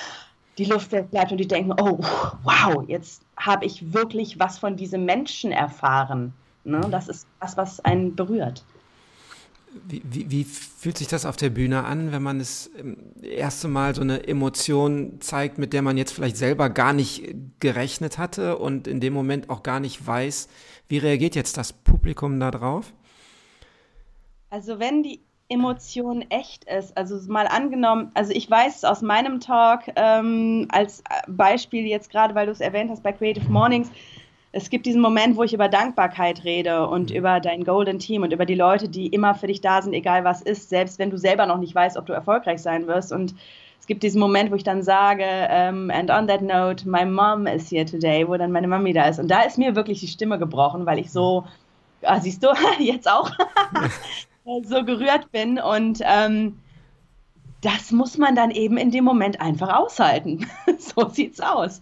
die 0.58 0.66
Luft 0.66 0.90
bleibt 0.90 1.32
und 1.32 1.38
die 1.38 1.48
denken, 1.48 1.74
oh, 1.80 2.00
wow, 2.44 2.84
jetzt 2.88 3.22
habe 3.38 3.66
ich 3.66 3.94
wirklich 3.94 4.40
was 4.40 4.60
von 4.60 4.76
diesem 4.76 5.06
Menschen 5.06 5.52
erfahren. 5.52 6.34
Ne? 6.64 6.82
Das 6.92 7.08
ist 7.08 7.26
das, 7.40 7.58
was 7.58 7.80
einen 7.80 8.16
berührt. 8.16 8.64
Wie, 9.88 10.02
wie, 10.04 10.30
wie, 10.30 10.44
fühlt 10.44 10.98
sich 10.98 11.08
das 11.08 11.26
auf 11.26 11.38
der 11.38 11.50
Bühne 11.50 11.86
an, 11.86 12.12
wenn 12.12 12.22
man 12.22 12.40
das 12.40 12.70
erste 13.22 13.70
Mal 13.70 13.96
so 13.96 14.02
eine 14.02 14.28
Emotion 14.28 15.22
zeigt, 15.22 15.58
mit 15.58 15.72
der 15.72 15.82
man 15.82 15.98
jetzt 15.98 16.12
vielleicht 16.12 16.36
selber 16.36 16.70
gar 16.70 16.92
nicht 16.92 17.34
gerechnet 17.62 18.18
hatte 18.18 18.58
und 18.58 18.86
in 18.86 19.00
dem 19.00 19.14
Moment 19.14 19.50
auch 19.50 19.64
gar 19.64 19.80
nicht 19.80 20.06
weiß, 20.06 20.50
wie 20.90 20.98
reagiert 20.98 21.36
jetzt 21.36 21.56
das 21.56 21.72
Publikum 21.72 22.38
darauf? 22.38 22.92
Also 24.50 24.78
wenn 24.80 25.04
die 25.04 25.22
Emotion 25.52 26.26
echt 26.30 26.64
ist. 26.64 26.98
Also 26.98 27.20
mal 27.32 27.48
angenommen, 27.48 28.12
also 28.14 28.32
ich 28.34 28.50
weiß 28.50 28.86
aus 28.86 29.02
meinem 29.02 29.40
Talk 29.40 29.82
ähm, 29.96 30.68
als 30.72 31.04
Beispiel 31.28 31.86
jetzt 31.86 32.10
gerade, 32.10 32.34
weil 32.34 32.46
du 32.46 32.52
es 32.52 32.62
erwähnt 32.62 32.90
hast 32.90 33.04
bei 33.04 33.12
Creative 33.12 33.50
Mornings, 33.50 33.92
es 34.54 34.70
gibt 34.70 34.86
diesen 34.86 35.02
Moment, 35.02 35.38
wo 35.38 35.44
ich 35.44 35.54
über 35.54 35.70
Dankbarkeit 35.70 36.44
rede 36.44 36.88
und 36.88 37.10
mhm. 37.10 37.16
über 37.16 37.40
dein 37.40 37.64
Golden 37.64 38.00
Team 38.00 38.24
und 38.24 38.34
über 38.34 38.46
die 38.46 38.56
Leute, 38.56 38.90
die 38.90 39.08
immer 39.08 39.34
für 39.36 39.48
dich 39.48 39.62
da 39.62 39.82
sind, 39.82 39.94
egal 39.94 40.24
was 40.24 40.42
ist, 40.42 40.70
selbst 40.70 41.00
wenn 41.00 41.10
du 41.10 41.18
selber 41.18 41.46
noch 41.46 41.58
nicht 41.58 41.74
weißt, 41.74 41.98
ob 41.98 42.06
du 42.06 42.14
erfolgreich 42.14 42.62
sein 42.62 42.88
wirst. 42.88 43.12
Und 43.12 43.34
es 43.80 43.88
gibt 43.88 44.04
diesen 44.04 44.20
Moment, 44.20 44.52
wo 44.52 44.56
ich 44.56 44.64
dann 44.64 44.84
sage, 44.84 45.24
um, 45.24 45.90
ähm, 45.90 45.92
and 45.92 46.12
on 46.12 46.28
that 46.28 46.42
note, 46.42 46.88
my 46.88 47.06
mom 47.06 47.48
is 47.48 47.72
here 47.72 47.86
today, 47.86 48.28
wo 48.28 48.36
dann 48.36 48.52
meine 48.52 48.68
Mami 48.68 48.94
da 48.94 49.06
ist. 49.06 49.20
Und 49.20 49.30
da 49.30 49.42
ist 49.42 49.58
mir 49.58 49.76
wirklich 49.76 50.02
die 50.02 50.08
Stimme 50.08 50.38
gebrochen, 50.38 50.86
weil 50.86 51.00
ich 51.00 51.12
so, 51.12 51.46
ah, 52.04 52.20
siehst 52.20 52.44
du, 52.44 52.50
jetzt 52.80 53.10
auch, 53.10 53.32
so 54.46 54.84
gerührt 54.84 55.32
bin. 55.32 55.60
Und 55.60 56.02
ähm, 56.04 56.58
das 57.62 57.92
muss 57.92 58.18
man 58.18 58.36
dann 58.36 58.52
eben 58.52 58.78
in 58.78 58.92
dem 58.92 59.04
Moment 59.04 59.40
einfach 59.40 59.70
aushalten. 59.74 60.50
so 60.80 61.10
sieht's 61.10 61.40
aus. 61.40 61.82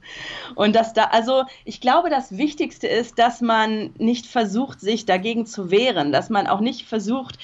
Und 0.55 0.75
dass 0.75 0.93
da, 0.93 1.05
also 1.05 1.43
ich 1.63 1.81
glaube, 1.81 2.09
das 2.09 2.37
Wichtigste 2.37 2.87
ist, 2.87 3.17
dass 3.17 3.41
man 3.41 3.91
nicht 3.97 4.25
versucht, 4.25 4.81
sich 4.81 5.05
dagegen 5.05 5.45
zu 5.45 5.71
wehren, 5.71 6.11
dass 6.11 6.29
man 6.29 6.47
auch 6.47 6.59
nicht 6.59 6.85
versucht, 6.85 7.39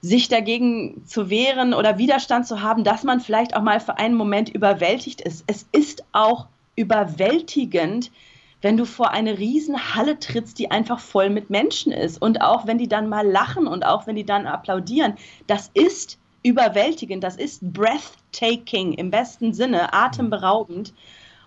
sich 0.00 0.28
dagegen 0.28 1.04
zu 1.06 1.28
wehren 1.28 1.74
oder 1.74 1.98
Widerstand 1.98 2.46
zu 2.46 2.62
haben, 2.62 2.84
dass 2.84 3.02
man 3.02 3.20
vielleicht 3.20 3.54
auch 3.56 3.62
mal 3.62 3.80
für 3.80 3.98
einen 3.98 4.14
Moment 4.14 4.48
überwältigt 4.48 5.20
ist. 5.20 5.44
Es 5.46 5.66
ist 5.72 6.04
auch 6.12 6.46
überwältigend, 6.76 8.10
wenn 8.60 8.76
du 8.76 8.84
vor 8.84 9.10
eine 9.10 9.38
Riesenhalle 9.38 10.18
trittst, 10.18 10.58
die 10.58 10.70
einfach 10.70 10.98
voll 10.98 11.30
mit 11.30 11.50
Menschen 11.50 11.92
ist. 11.92 12.20
Und 12.20 12.40
auch 12.40 12.66
wenn 12.66 12.78
die 12.78 12.88
dann 12.88 13.08
mal 13.08 13.26
lachen 13.26 13.66
und 13.66 13.84
auch 13.86 14.06
wenn 14.06 14.16
die 14.16 14.24
dann 14.24 14.46
applaudieren, 14.46 15.14
das 15.46 15.70
ist 15.74 16.18
überwältigend, 16.42 17.22
das 17.22 17.36
ist 17.36 17.72
breathtaking 17.72 18.94
im 18.94 19.10
besten 19.10 19.52
Sinne, 19.52 19.92
atemberaubend. 19.92 20.92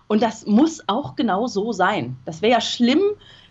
Und 0.08 0.22
das 0.22 0.46
muss 0.46 0.82
auch 0.88 1.16
genau 1.16 1.46
so 1.46 1.72
sein. 1.72 2.16
Das 2.24 2.42
wäre 2.42 2.52
ja 2.52 2.60
schlimm, 2.60 3.02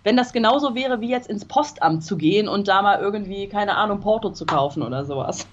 wenn 0.03 0.17
das 0.17 0.33
genauso 0.33 0.75
wäre, 0.75 1.01
wie 1.01 1.09
jetzt 1.09 1.29
ins 1.29 1.45
Postamt 1.45 2.03
zu 2.03 2.17
gehen 2.17 2.47
und 2.47 2.67
da 2.67 2.81
mal 2.81 2.99
irgendwie, 2.99 3.47
keine 3.47 3.77
Ahnung, 3.77 3.99
Porto 3.99 4.31
zu 4.31 4.45
kaufen 4.45 4.81
oder 4.81 5.05
sowas. 5.05 5.47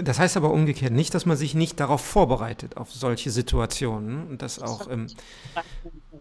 Das 0.00 0.18
heißt 0.18 0.36
aber 0.36 0.50
umgekehrt 0.52 0.92
nicht, 0.92 1.14
dass 1.14 1.26
man 1.26 1.36
sich 1.36 1.54
nicht 1.54 1.80
darauf 1.80 2.00
vorbereitet, 2.00 2.76
auf 2.76 2.92
solche 2.92 3.30
Situationen 3.30 4.28
und 4.28 4.42
das 4.42 4.60
auch. 4.60 4.86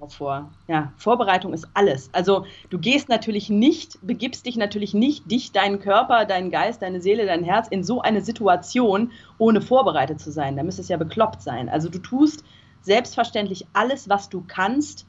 Vor. 0.10 0.52
Ja, 0.68 0.94
Vorbereitung 0.98 1.54
ist 1.54 1.68
alles. 1.74 2.10
Also 2.14 2.46
du 2.70 2.78
gehst 2.78 3.10
natürlich 3.10 3.50
nicht, 3.50 3.98
begibst 4.02 4.46
dich 4.46 4.56
natürlich 4.58 4.94
nicht, 4.94 5.30
dich, 5.32 5.52
deinen 5.52 5.80
Körper, 5.80 6.26
deinen 6.26 6.52
Geist, 6.52 6.82
deine 6.82 7.02
Seele, 7.02 7.26
dein 7.26 7.44
Herz 7.44 7.68
in 7.68 7.84
so 7.84 8.02
eine 8.02 8.22
Situation, 8.22 9.12
ohne 9.38 9.62
vorbereitet 9.62 10.20
zu 10.20 10.32
sein. 10.32 10.56
Da 10.56 10.64
müsste 10.64 10.82
es 10.82 10.90
ja 10.90 10.98
bekloppt 10.98 11.42
sein. 11.42 11.70
Also 11.70 11.90
du 11.90 12.00
tust 12.00 12.44
selbstverständlich 12.82 13.66
alles, 13.74 14.08
was 14.08 14.30
du 14.30 14.44
kannst, 14.48 15.08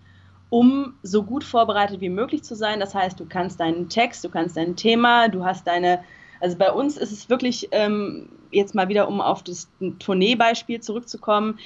um 0.50 0.94
so 1.02 1.22
gut 1.22 1.44
vorbereitet 1.44 2.00
wie 2.00 2.08
möglich 2.08 2.42
zu 2.42 2.54
sein. 2.54 2.80
Das 2.80 2.94
heißt, 2.94 3.20
du 3.20 3.26
kannst 3.26 3.60
deinen 3.60 3.88
Text, 3.88 4.24
du 4.24 4.30
kannst 4.30 4.56
dein 4.56 4.76
Thema, 4.76 5.28
du 5.28 5.44
hast 5.44 5.66
deine 5.66 6.00
also 6.40 6.56
bei 6.56 6.72
uns 6.72 6.96
ist 6.96 7.12
es 7.12 7.28
wirklich, 7.28 7.68
ähm, 7.72 8.28
jetzt 8.50 8.74
mal 8.74 8.88
wieder, 8.88 9.08
um 9.08 9.20
auf 9.20 9.42
das 9.42 9.68
Tourneebeispiel 9.98 10.80
zurückzukommen, 10.80 11.58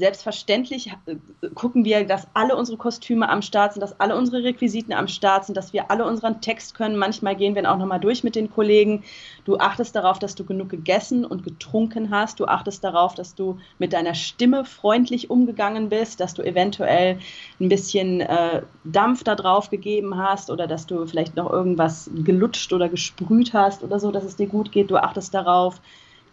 Selbstverständlich 0.00 0.90
äh, 1.04 1.16
gucken 1.54 1.84
wir, 1.84 2.06
dass 2.06 2.26
alle 2.32 2.56
unsere 2.56 2.78
Kostüme 2.78 3.28
am 3.28 3.42
Start 3.42 3.74
sind, 3.74 3.82
dass 3.82 4.00
alle 4.00 4.16
unsere 4.16 4.42
Requisiten 4.42 4.94
am 4.94 5.08
Start 5.08 5.44
sind, 5.44 5.58
dass 5.58 5.74
wir 5.74 5.90
alle 5.90 6.06
unseren 6.06 6.40
Text 6.40 6.74
können. 6.74 6.96
Manchmal 6.96 7.36
gehen 7.36 7.54
wir 7.54 7.70
auch 7.70 7.76
nochmal 7.76 8.00
durch 8.00 8.24
mit 8.24 8.34
den 8.34 8.50
Kollegen. 8.50 9.04
Du 9.44 9.58
achtest 9.58 9.94
darauf, 9.94 10.18
dass 10.18 10.34
du 10.34 10.46
genug 10.46 10.70
gegessen 10.70 11.26
und 11.26 11.44
getrunken 11.44 12.08
hast. 12.10 12.40
Du 12.40 12.46
achtest 12.46 12.82
darauf, 12.82 13.14
dass 13.14 13.34
du 13.34 13.58
mit 13.78 13.92
deiner 13.92 14.14
Stimme 14.14 14.64
freundlich 14.64 15.28
umgegangen 15.28 15.90
bist, 15.90 16.18
dass 16.18 16.32
du 16.32 16.42
eventuell 16.42 17.18
ein 17.60 17.68
bisschen 17.68 18.22
äh, 18.22 18.62
Dampf 18.84 19.22
da 19.22 19.34
drauf 19.34 19.68
gegeben 19.68 20.16
hast 20.16 20.48
oder 20.48 20.66
dass 20.66 20.86
du 20.86 21.04
vielleicht 21.04 21.36
noch 21.36 21.52
irgendwas 21.52 22.10
gelutscht 22.14 22.72
oder 22.72 22.88
gesprüht 22.88 23.52
hast 23.52 23.84
oder 23.84 24.00
so, 24.00 24.10
dass 24.10 24.24
es 24.24 24.36
dir 24.36 24.46
gut 24.46 24.72
geht. 24.72 24.90
Du 24.90 24.96
achtest 24.96 25.34
darauf, 25.34 25.82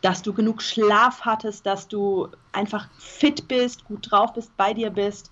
dass 0.02 0.22
du 0.22 0.34
genug 0.34 0.62
Schlaf 0.62 1.22
hattest, 1.22 1.66
dass 1.66 1.88
du 1.88 2.30
einfach 2.52 2.88
fit 2.98 3.48
bist, 3.48 3.86
gut 3.86 4.12
drauf 4.12 4.34
bist, 4.34 4.56
bei 4.58 4.74
dir 4.74 4.90
bist. 4.90 5.32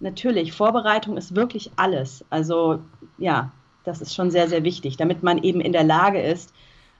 Natürlich, 0.00 0.52
Vorbereitung 0.52 1.16
ist 1.16 1.34
wirklich 1.34 1.70
alles. 1.76 2.24
Also 2.30 2.80
ja, 3.18 3.52
das 3.84 4.00
ist 4.00 4.14
schon 4.14 4.30
sehr, 4.30 4.48
sehr 4.48 4.64
wichtig, 4.64 4.96
damit 4.96 5.22
man 5.22 5.38
eben 5.42 5.60
in 5.60 5.72
der 5.72 5.84
Lage 5.84 6.20
ist, 6.20 6.52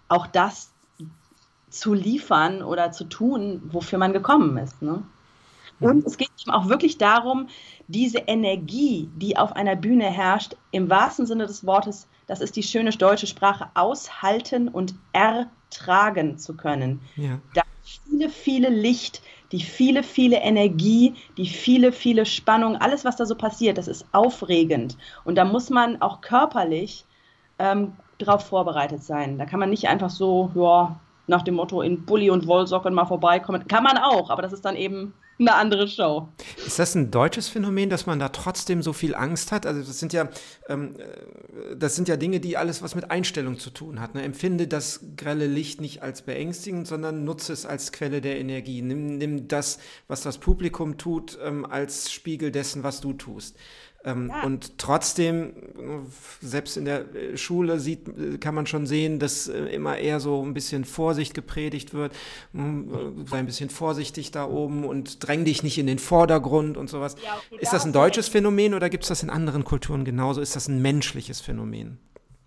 auch 0.09 0.27
das 0.27 0.73
zu 1.71 1.95
liefern 1.95 2.63
oder 2.63 2.93
zu 2.93 3.05
tun, 3.05 3.63
wofür 3.73 3.99
man 3.99 4.13
gekommen 4.13 4.57
ist. 4.59 4.83
Ne? 4.83 5.03
Und 5.81 6.07
es 6.07 6.17
geht 6.17 6.31
eben 6.41 6.53
auch 6.53 6.69
wirklich 6.69 6.99
darum, 6.99 7.49
diese 7.89 8.19
Energie, 8.19 9.11
die 9.17 9.37
auf 9.37 9.57
einer 9.57 9.75
Bühne 9.75 10.05
herrscht, 10.05 10.57
im 10.71 10.89
wahrsten 10.89 11.27
Sinne 11.27 11.47
des 11.47 11.67
Wortes, 11.67 12.07
das 12.27 12.41
ist 12.41 12.57
die 12.57 12.63
schöne 12.63 12.91
deutsche 12.91 13.27
Sprache, 13.27 13.69
aushalten 13.75 14.69
und 14.69 14.95
ertragen 15.73 16.39
zu 16.39 16.55
können. 16.55 17.01
Ja. 17.17 17.41
Da 17.55 17.63
viele, 17.83 18.29
viele 18.29 18.69
Licht, 18.69 19.23
die 19.51 19.61
viele, 19.61 20.03
viele 20.03 20.37
Energie, 20.37 21.15
die 21.37 21.47
viele, 21.47 21.93
viele 21.93 22.27
Spannung, 22.27 22.77
alles, 22.77 23.05
was 23.05 23.17
da 23.17 23.27
so 23.27 23.35
passiert, 23.35 23.79
das 23.79 23.89
ist 23.89 24.07
aufregend. 24.13 24.97
Und 25.25 25.37
da 25.37 25.45
muss 25.45 25.71
man 25.71 26.01
auch 26.01 26.21
körperlich 26.21 27.05
ähm, 27.59 27.93
darauf 28.19 28.47
vorbereitet 28.47 29.03
sein. 29.03 29.39
Da 29.39 29.47
kann 29.47 29.61
man 29.61 29.71
nicht 29.71 29.89
einfach 29.89 30.11
so, 30.11 30.51
ja, 30.55 31.01
nach 31.27 31.43
dem 31.43 31.55
Motto 31.55 31.83
in 31.83 32.05
Bulli 32.05 32.31
und 32.31 32.47
Wollsocken 32.47 32.95
mal 32.95 33.07
vorbeikommen. 33.07 33.67
Kann 33.69 33.85
man 33.85 33.99
auch, 33.99 34.31
aber 34.31 34.43
das 34.43 34.53
ist 34.53 34.65
dann 34.65 34.77
eben 34.77 35.15
eine 35.39 35.55
andere 35.55 35.89
Show. 35.89 36.29
Ist 36.67 36.79
das 36.79 36.95
ein 36.95 37.11
deutsches 37.11 37.49
Phänomen, 37.49 37.91
dass 37.91 38.07
man 38.07 38.19
da 38.19 38.29
trotzdem 38.29 38.83
so 38.83 38.93
viel 38.93 39.15
Angst 39.15 39.53
hat? 39.53 39.67
Also 39.67 39.81
das 39.81 39.99
sind 39.99 40.13
ja, 40.13 40.29
ähm, 40.69 40.97
äh, 40.99 41.77
das 41.77 41.97
sind 41.97 42.09
ja 42.09 42.17
Dinge, 42.17 42.41
die 42.41 42.57
alles 42.57 42.83
was 42.83 42.95
mit 42.95 43.11
Einstellung 43.11 43.59
zu 43.59 43.71
tun 43.71 44.01
hat. 44.01 44.15
Ne? 44.15 44.23
Empfinde 44.23 44.67
das 44.67 45.01
grelle 45.17 45.47
Licht 45.47 45.81
nicht 45.81 46.03
als 46.03 46.23
beängstigend, 46.23 46.87
sondern 46.87 47.25
nutze 47.25 47.53
es 47.53 47.67
als 47.67 47.93
Quelle 47.93 48.21
der 48.21 48.39
Energie. 48.39 48.83
Nimm, 48.83 49.19
nimm 49.19 49.49
das, 49.49 49.79
was 50.09 50.23
das 50.23 50.39
Publikum 50.39 50.99
tut, 50.99 51.39
ähm, 51.43 51.67
als 51.67 52.13
Spiegel 52.13 52.51
dessen, 52.51 52.83
was 52.83 53.01
du 53.01 53.13
tust. 53.13 53.57
Ähm, 54.05 54.31
ja. 54.31 54.45
Und 54.45 54.79
trotzdem, 54.79 55.53
selbst 56.41 56.77
in 56.77 56.85
der 56.85 57.15
äh, 57.15 57.37
Schule 57.37 57.79
sieht, 57.79 58.41
kann 58.41 58.55
man 58.55 58.67
schon 58.67 58.87
sehen, 58.87 59.19
dass 59.19 59.49
äh, 59.49 59.65
immer 59.67 59.97
eher 59.99 60.19
so 60.19 60.43
ein 60.45 60.55
bisschen 60.55 60.85
Vorsicht 60.85 61.35
gepredigt 61.35 61.95
wird. 61.95 62.13
Hm, 62.53 63.23
äh, 63.25 63.29
sei 63.29 63.39
ein 63.39 63.47
bisschen 63.47 63.71
vorsichtig 63.71 64.33
da 64.33 64.49
oben 64.49 64.85
und 64.85 65.27
dräng 65.27 65.45
dich 65.45 65.63
nicht 65.63 65.79
in 65.79 65.87
den 65.87 66.01
Vordergrund 66.01 66.77
und 66.77 66.91
sowas. 66.91 67.15
Ja, 67.25 67.41
okay, 67.53 67.63
ist 67.63 67.73
das 67.73 67.85
ein 67.85 67.93
deutsches 67.93 68.29
Phänomen 68.29 68.75
oder 68.75 68.91
gibt 68.91 69.05
es 69.05 69.09
das 69.09 69.23
in 69.23 69.31
anderen 69.31 69.65
Kulturen 69.65 70.05
genauso? 70.05 70.41
Ist 70.41 70.57
das 70.57 70.69
ein 70.69 70.83
menschliches 70.83 71.41
Phänomen? 71.41 71.99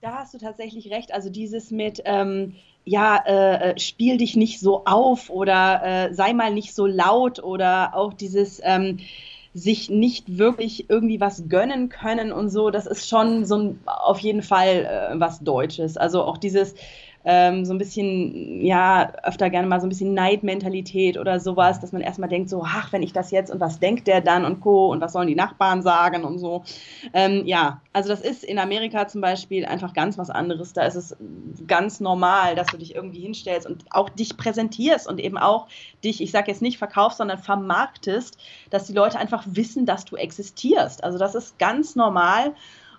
Da 0.01 0.15
hast 0.15 0.33
du 0.33 0.37
tatsächlich 0.37 0.91
recht. 0.91 1.13
Also 1.13 1.29
dieses 1.29 1.71
mit, 1.71 2.01
ähm, 2.05 2.55
ja, 2.83 3.17
äh, 3.25 3.79
spiel 3.79 4.17
dich 4.17 4.35
nicht 4.35 4.59
so 4.59 4.83
auf 4.85 5.29
oder 5.29 5.81
äh, 6.09 6.13
sei 6.13 6.33
mal 6.33 6.53
nicht 6.53 6.75
so 6.75 6.85
laut 6.85 7.41
oder 7.41 7.95
auch 7.95 8.13
dieses, 8.13 8.61
ähm, 8.63 8.99
sich 9.55 9.89
nicht 9.89 10.37
wirklich 10.37 10.89
irgendwie 10.89 11.21
was 11.21 11.47
gönnen 11.47 11.87
können 11.87 12.33
und 12.33 12.49
so, 12.49 12.71
das 12.71 12.85
ist 12.85 13.07
schon 13.07 13.45
so 13.45 13.57
ein, 13.57 13.79
auf 13.85 14.19
jeden 14.19 14.41
Fall 14.41 14.85
äh, 15.13 15.19
was 15.19 15.39
Deutsches. 15.39 15.95
Also 15.95 16.23
auch 16.23 16.37
dieses, 16.37 16.75
ähm, 17.27 17.65
so 17.65 17.73
ein 17.73 17.79
bisschen, 17.79 18.61
ja, 18.61 19.11
öfter 19.23 19.49
gerne 19.49 19.67
mal 19.67 19.81
so 19.81 19.87
ein 19.87 19.89
bisschen 19.89 20.13
Neidmentalität 20.13 21.17
oder 21.17 21.39
sowas, 21.39 21.79
dass 21.79 21.91
man 21.91 22.01
erstmal 22.01 22.29
denkt, 22.29 22.49
so, 22.49 22.63
ach, 22.63 22.93
wenn 22.93 23.01
ich 23.01 23.13
das 23.13 23.31
jetzt 23.31 23.49
und 23.51 23.59
was 23.59 23.79
denkt 23.79 24.07
der 24.07 24.21
dann 24.21 24.45
und 24.45 24.61
Co. 24.61 24.91
und 24.91 25.01
was 25.01 25.13
sollen 25.13 25.27
die 25.27 25.35
Nachbarn 25.35 25.81
sagen 25.81 26.23
und 26.23 26.37
so. 26.37 26.63
Ähm, 27.13 27.41
ja, 27.45 27.81
also 27.93 28.09
das 28.09 28.21
ist 28.21 28.43
in 28.43 28.59
Amerika 28.59 29.07
zum 29.07 29.21
Beispiel 29.21 29.65
einfach 29.65 29.93
ganz 29.93 30.19
was 30.19 30.29
anderes. 30.29 30.73
Da 30.73 30.83
ist 30.83 30.95
es 30.95 31.17
ganz 31.65 31.99
normal, 31.99 32.53
dass 32.53 32.67
du 32.67 32.77
dich 32.77 32.93
irgendwie 32.93 33.21
hinstellst 33.21 33.65
und 33.65 33.85
auch 33.89 34.09
dich 34.09 34.37
präsentierst 34.37 35.07
und 35.07 35.19
eben 35.19 35.39
auch 35.39 35.67
dich, 36.03 36.21
ich 36.21 36.29
sage 36.29 36.51
jetzt 36.51 36.61
nicht 36.61 36.77
verkaufst, 36.77 37.17
sondern 37.17 37.39
vermarktest, 37.39 38.37
dass 38.69 38.85
die 38.85 38.93
Leute 38.93 39.17
einfach 39.17 39.43
wissen, 39.47 39.87
dass 39.87 40.05
du 40.05 40.15
existierst. 40.15 41.03
Also 41.03 41.17
das 41.17 41.33
ist 41.33 41.57
ganz 41.57 41.95
normal. 41.95 42.53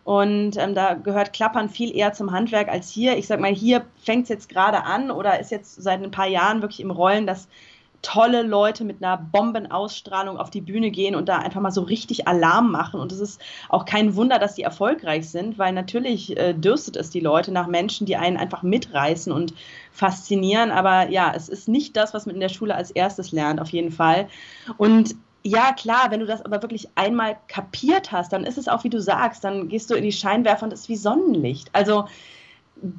Und 0.07 0.57
ähm, 0.57 0.77
da 0.77 0.95
gehört 0.95 1.33
Klappern 1.33 1.69
viel 1.69 1.93
eher 1.93 2.13
zum 2.13 2.31
Handwerk 2.31 2.69
als 2.69 2.89
hier. 2.91 3.19
Ich 3.19 3.27
sag 3.27 3.41
mal, 3.41 3.53
hier 3.53 3.85
fängt 4.05 4.23
es 4.23 4.29
jetzt 4.29 4.49
gerade 4.49 4.85
an 4.85 5.11
oder 5.11 5.41
ist 5.41 5.51
jetzt 5.51 5.83
seit 5.83 6.01
ein 6.01 6.13
paar 6.13 6.29
Jahren 6.29 6.63
wirklich 6.63 6.79
im 6.79 6.93
Rollen, 6.93 7.27
dass 7.27 7.49
tolle 8.03 8.43
Leute 8.43 8.85
mit 8.85 9.03
einer 9.03 9.17
Bombenausstrahlung 9.17 10.39
auf 10.39 10.51
die 10.51 10.61
Bühne 10.61 10.93
gehen 10.93 11.17
und 11.17 11.29
da 11.29 11.39
einfach 11.39 11.61
mal 11.61 11.73
so 11.73 11.83
richtig 11.83 12.29
Alarm 12.29 12.71
machen. 12.71 13.01
Und 13.01 13.11
es 13.11 13.19
ist 13.19 13.41
auch 13.69 13.85
kein 13.85 14.15
Wunder, 14.15 14.39
dass 14.39 14.55
die 14.55 14.63
erfolgreich 14.63 15.29
sind, 15.29 15.59
weil 15.59 15.73
natürlich 15.73 16.37
äh, 16.37 16.55
dürstet 16.55 16.95
es 16.95 17.11
die 17.11 17.19
Leute 17.19 17.51
nach 17.51 17.67
Menschen, 17.67 18.07
die 18.07 18.15
einen 18.15 18.37
einfach 18.37 18.63
mitreißen 18.63 19.33
und 19.33 19.55
faszinieren. 19.91 20.71
Aber 20.71 21.11
ja, 21.11 21.33
es 21.35 21.49
ist 21.49 21.67
nicht 21.67 21.97
das, 21.97 22.15
was 22.15 22.27
man 22.27 22.37
in 22.37 22.41
der 22.41 22.49
Schule 22.49 22.77
als 22.77 22.93
erstes 22.93 23.33
lernt, 23.33 23.61
auf 23.61 23.71
jeden 23.71 23.91
Fall. 23.91 24.29
Und 24.77 25.17
ja, 25.47 25.73
klar, 25.73 26.11
wenn 26.11 26.19
du 26.19 26.27
das 26.27 26.45
aber 26.45 26.61
wirklich 26.61 26.89
einmal 26.97 27.37
kapiert 27.47 28.11
hast, 28.11 28.33
dann 28.33 28.43
ist 28.43 28.59
es 28.59 28.67
auch, 28.67 28.83
wie 28.83 28.91
du 28.91 29.01
sagst, 29.01 29.45
dann 29.45 29.69
gehst 29.69 29.89
du 29.89 29.95
in 29.95 30.03
die 30.03 30.11
Scheinwerfer 30.11 30.65
und 30.65 30.73
es 30.73 30.81
ist 30.81 30.89
wie 30.89 30.97
Sonnenlicht. 30.97 31.71
Also 31.73 32.07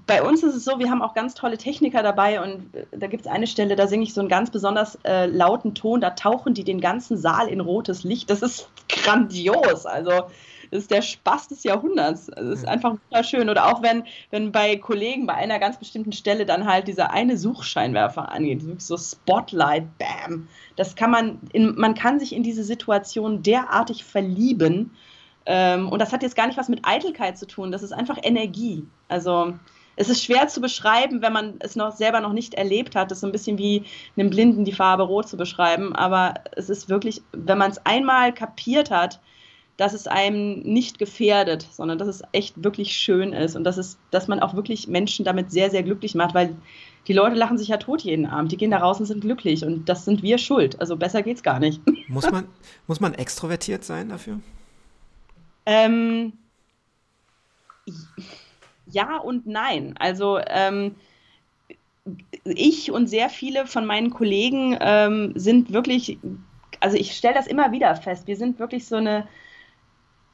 bei 0.06 0.24
uns 0.24 0.44
ist 0.44 0.56
es 0.56 0.64
so, 0.64 0.80
wir 0.80 0.90
haben 0.90 1.02
auch 1.02 1.14
ganz 1.14 1.34
tolle 1.34 1.58
Techniker 1.58 2.02
dabei 2.04 2.42
und 2.42 2.74
äh, 2.74 2.86
da 2.92 3.08
gibt 3.08 3.26
es 3.26 3.32
eine 3.32 3.48
Stelle, 3.48 3.76
da 3.76 3.88
singe 3.88 4.04
ich 4.04 4.14
so 4.14 4.22
einen 4.22 4.30
ganz 4.30 4.50
besonders 4.50 4.98
äh, 5.04 5.26
lauten 5.26 5.76
Ton, 5.76 6.00
da 6.00 6.12
tauchen 6.12 6.54
die 6.54 6.64
den 6.64 6.80
ganzen 6.80 7.18
Saal 7.18 7.50
in 7.50 7.60
rotes 7.60 8.06
Licht. 8.06 8.30
Das 8.30 8.42
ist 8.42 8.70
grandios. 8.88 9.86
Also 9.86 10.12
das 10.72 10.82
ist 10.82 10.92
der 10.92 11.02
Spaß 11.02 11.48
des 11.48 11.64
Jahrhunderts. 11.64 12.30
Also 12.30 12.52
es 12.52 12.60
ist 12.60 12.68
einfach 12.68 12.96
wunderschön. 13.10 13.50
Oder 13.50 13.68
auch 13.68 13.82
wenn, 13.82 14.04
wenn 14.32 14.52
bei 14.52 14.76
Kollegen 14.78 15.26
bei 15.26 15.36
einer 15.36 15.60
ganz 15.60 15.78
bestimmten 15.78 16.12
Stelle 16.12 16.46
dann 16.46 16.66
halt 16.66 16.88
dieser 16.88 17.12
eine 17.12 17.38
Suchscheinwerfer 17.38 18.32
angeht, 18.32 18.62
so 18.82 18.98
Spotlight, 18.98 19.98
bam. 19.98 20.48
Das 20.76 20.96
kann 20.96 21.12
man, 21.12 21.40
in, 21.54 21.76
man 21.76 21.96
kann 21.96 22.20
sich 22.20 22.34
in 22.34 22.44
diese 22.44 22.64
Situation 22.64 23.44
derartig 23.44 24.04
verlieben. 24.04 24.92
Ähm, 25.46 25.90
und 25.90 26.00
das 26.00 26.12
hat 26.12 26.24
jetzt 26.24 26.36
gar 26.36 26.48
nicht 26.48 26.58
was 26.58 26.70
mit 26.70 26.82
Eitelkeit 26.84 27.38
zu 27.38 27.48
tun. 27.48 27.72
Das 27.72 27.84
ist 27.84 27.94
einfach 27.94 28.18
Energie. 28.22 28.86
Also 29.08 29.54
es 29.96 30.10
ist 30.10 30.24
schwer 30.24 30.48
zu 30.48 30.62
beschreiben, 30.62 31.22
wenn 31.22 31.34
man 31.34 31.56
es 31.60 31.76
noch 31.76 31.92
selber 31.92 32.22
noch 32.22 32.34
nicht 32.34 32.54
erlebt 32.54 32.96
hat. 32.96 33.10
Das 33.10 33.18
ist 33.18 33.22
so 33.22 33.28
ein 33.28 33.32
bisschen 33.32 33.58
wie 33.58 33.84
einem 34.16 34.30
Blinden 34.30 34.64
die 34.64 34.72
Farbe 34.72 35.04
rot 35.04 35.28
zu 35.28 35.38
beschreiben. 35.38 35.96
Aber 35.96 36.36
es 36.56 36.70
ist 36.70 36.88
wirklich, 36.88 37.22
wenn 37.32 37.58
man 37.58 37.72
es 37.72 37.84
einmal 37.86 38.34
kapiert 38.34 38.92
hat, 38.92 39.20
dass 39.78 39.94
es 39.94 40.08
einem 40.08 40.60
nicht 40.62 40.98
gefährdet, 40.98 41.68
sondern 41.72 42.00
dass 42.00 42.08
es 42.08 42.24
echt 42.32 42.64
wirklich 42.64 42.94
schön 42.94 43.32
ist 43.32 43.56
und 43.56 43.64
dass, 43.64 43.78
es, 43.78 43.98
dass 44.10 44.28
man 44.28 44.40
auch 44.40 44.56
wirklich 44.56 44.88
Menschen 44.88 45.24
damit 45.24 45.52
sehr, 45.52 45.70
sehr 45.70 45.84
glücklich 45.84 46.16
macht, 46.16 46.34
weil 46.34 46.56
die 47.08 47.14
Leute 47.14 47.36
lachen 47.36 47.60
sich 47.60 47.70
ja 47.70 47.78
tot 47.78 48.02
jeden 48.02 48.26
Abend. 48.26 48.52
Die 48.52 48.58
gehen 48.58 48.72
da 48.72 48.80
raus 48.80 49.00
und 49.00 49.06
sind 49.06 49.22
glücklich 49.22 49.64
und 49.64 49.88
das 49.88 50.04
sind 50.04 50.24
wir 50.24 50.40
schuld. 50.40 50.82
Also 50.82 50.98
besser 50.98 51.22
geht's 51.22 51.44
gar 51.44 51.60
nicht. 51.60 51.80
Muss 52.10 52.30
man, 52.32 52.48
muss 52.88 53.02
man 53.02 53.14
extrovertiert 53.14 53.84
sein 53.84 54.08
dafür? 54.08 54.40
Ähm, 55.66 56.34
ja 58.90 59.18
und 59.18 59.46
nein. 59.46 59.96
Also 60.00 60.40
ähm, 60.48 60.96
ich 62.46 62.92
und 62.92 63.08
sehr 63.08 63.30
viele 63.30 63.68
von 63.68 63.86
meinen 63.86 64.10
Kollegen 64.10 64.78
ähm, 64.80 65.34
sind 65.36 65.74
wirklich, 65.74 66.18
also 66.80 66.96
ich 66.96 67.12
stelle 67.12 67.34
das 67.34 67.48
immer 67.48 67.74
wieder 67.74 67.94
fest, 67.98 68.26
wir 68.26 68.38
sind 68.38 68.58
wirklich 68.58 68.86
so 68.88 68.96
eine 68.96 69.28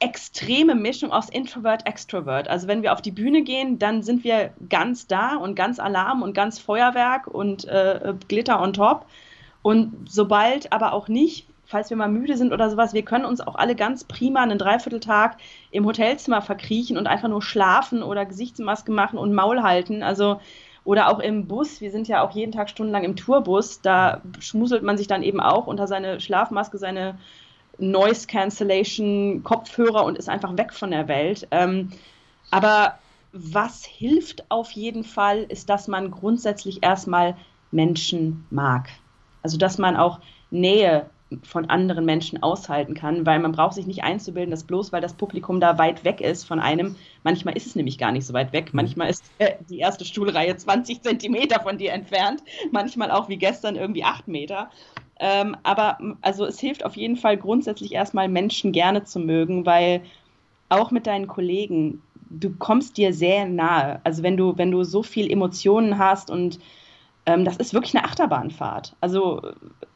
extreme 0.04 0.74
Mischung 0.74 1.12
aus 1.12 1.30
Introvert, 1.30 1.86
Extrovert. 1.86 2.46
Also 2.46 2.68
wenn 2.68 2.82
wir 2.82 2.92
auf 2.92 3.00
die 3.00 3.10
Bühne 3.10 3.42
gehen, 3.42 3.78
dann 3.78 4.02
sind 4.02 4.22
wir 4.22 4.50
ganz 4.68 5.06
da 5.06 5.36
und 5.36 5.54
ganz 5.54 5.78
Alarm 5.78 6.22
und 6.22 6.34
ganz 6.34 6.58
Feuerwerk 6.58 7.26
und 7.26 7.64
äh, 7.64 8.12
Glitter 8.28 8.60
on 8.60 8.74
top. 8.74 9.06
Und 9.62 10.06
sobald 10.06 10.70
aber 10.74 10.92
auch 10.92 11.08
nicht, 11.08 11.48
falls 11.64 11.88
wir 11.88 11.96
mal 11.96 12.10
müde 12.10 12.36
sind 12.36 12.52
oder 12.52 12.68
sowas, 12.68 12.92
wir 12.92 13.02
können 13.02 13.24
uns 13.24 13.40
auch 13.40 13.54
alle 13.54 13.74
ganz 13.74 14.04
prima 14.04 14.42
einen 14.42 14.58
Dreivierteltag 14.58 15.38
im 15.70 15.86
Hotelzimmer 15.86 16.42
verkriechen 16.42 16.98
und 16.98 17.06
einfach 17.06 17.28
nur 17.28 17.40
schlafen 17.40 18.02
oder 18.02 18.26
Gesichtsmaske 18.26 18.92
machen 18.92 19.18
und 19.18 19.32
Maul 19.32 19.62
halten. 19.62 20.02
Also 20.02 20.38
oder 20.84 21.08
auch 21.08 21.18
im 21.18 21.48
Bus, 21.48 21.80
wir 21.80 21.90
sind 21.90 22.08
ja 22.08 22.22
auch 22.22 22.32
jeden 22.32 22.52
Tag 22.52 22.68
stundenlang 22.68 23.04
im 23.04 23.16
Tourbus, 23.16 23.80
da 23.80 24.20
schmuselt 24.38 24.82
man 24.82 24.98
sich 24.98 25.06
dann 25.06 25.22
eben 25.22 25.40
auch 25.40 25.66
unter 25.66 25.86
seine 25.86 26.20
Schlafmaske, 26.20 26.76
seine 26.76 27.16
Noise 27.78 28.26
Cancellation, 28.26 29.42
Kopfhörer 29.42 30.04
und 30.04 30.18
ist 30.18 30.28
einfach 30.28 30.56
weg 30.56 30.72
von 30.72 30.90
der 30.90 31.08
Welt. 31.08 31.46
Ähm, 31.50 31.90
aber 32.50 32.98
was 33.32 33.84
hilft 33.84 34.50
auf 34.50 34.70
jeden 34.72 35.04
Fall, 35.04 35.44
ist, 35.48 35.68
dass 35.68 35.88
man 35.88 36.10
grundsätzlich 36.10 36.82
erstmal 36.82 37.36
Menschen 37.72 38.46
mag. 38.50 38.88
Also 39.42 39.58
dass 39.58 39.78
man 39.78 39.96
auch 39.96 40.20
Nähe 40.50 41.06
von 41.42 41.68
anderen 41.68 42.04
Menschen 42.04 42.42
aushalten 42.42 42.94
kann, 42.94 43.26
weil 43.26 43.40
man 43.40 43.52
braucht 43.52 43.74
sich 43.74 43.86
nicht 43.86 44.04
einzubilden, 44.04 44.50
dass 44.50 44.64
bloß 44.64 44.92
weil 44.92 45.00
das 45.00 45.14
Publikum 45.14 45.60
da 45.60 45.78
weit 45.78 46.04
weg 46.04 46.20
ist 46.20 46.44
von 46.44 46.60
einem, 46.60 46.96
manchmal 47.22 47.56
ist 47.56 47.66
es 47.66 47.74
nämlich 47.74 47.98
gar 47.98 48.12
nicht 48.12 48.26
so 48.26 48.32
weit 48.34 48.52
weg, 48.52 48.70
manchmal 48.72 49.10
ist 49.10 49.24
äh, 49.38 49.54
die 49.68 49.78
erste 49.78 50.04
Stuhlreihe 50.04 50.56
20 50.56 51.02
Zentimeter 51.02 51.60
von 51.60 51.78
dir 51.78 51.92
entfernt, 51.92 52.42
manchmal 52.70 53.10
auch 53.10 53.28
wie 53.28 53.36
gestern 53.36 53.76
irgendwie 53.76 54.04
acht 54.04 54.28
Meter. 54.28 54.70
Ähm, 55.26 55.56
aber 55.62 55.96
also 56.20 56.44
es 56.44 56.60
hilft 56.60 56.84
auf 56.84 56.96
jeden 56.96 57.16
Fall 57.16 57.38
grundsätzlich 57.38 57.92
erstmal 57.92 58.28
Menschen 58.28 58.72
gerne 58.72 59.04
zu 59.04 59.18
mögen, 59.18 59.64
weil 59.64 60.02
auch 60.68 60.90
mit 60.90 61.06
deinen 61.06 61.28
Kollegen, 61.28 62.02
du 62.28 62.50
kommst 62.50 62.98
dir 62.98 63.14
sehr 63.14 63.46
nahe. 63.46 64.02
Also 64.04 64.22
wenn 64.22 64.36
du, 64.36 64.58
wenn 64.58 64.70
du 64.70 64.84
so 64.84 65.02
viel 65.02 65.32
Emotionen 65.32 65.96
hast 65.96 66.30
und 66.30 66.58
ähm, 67.24 67.46
das 67.46 67.56
ist 67.56 67.72
wirklich 67.72 67.96
eine 67.96 68.04
Achterbahnfahrt. 68.04 68.96
Also 69.00 69.40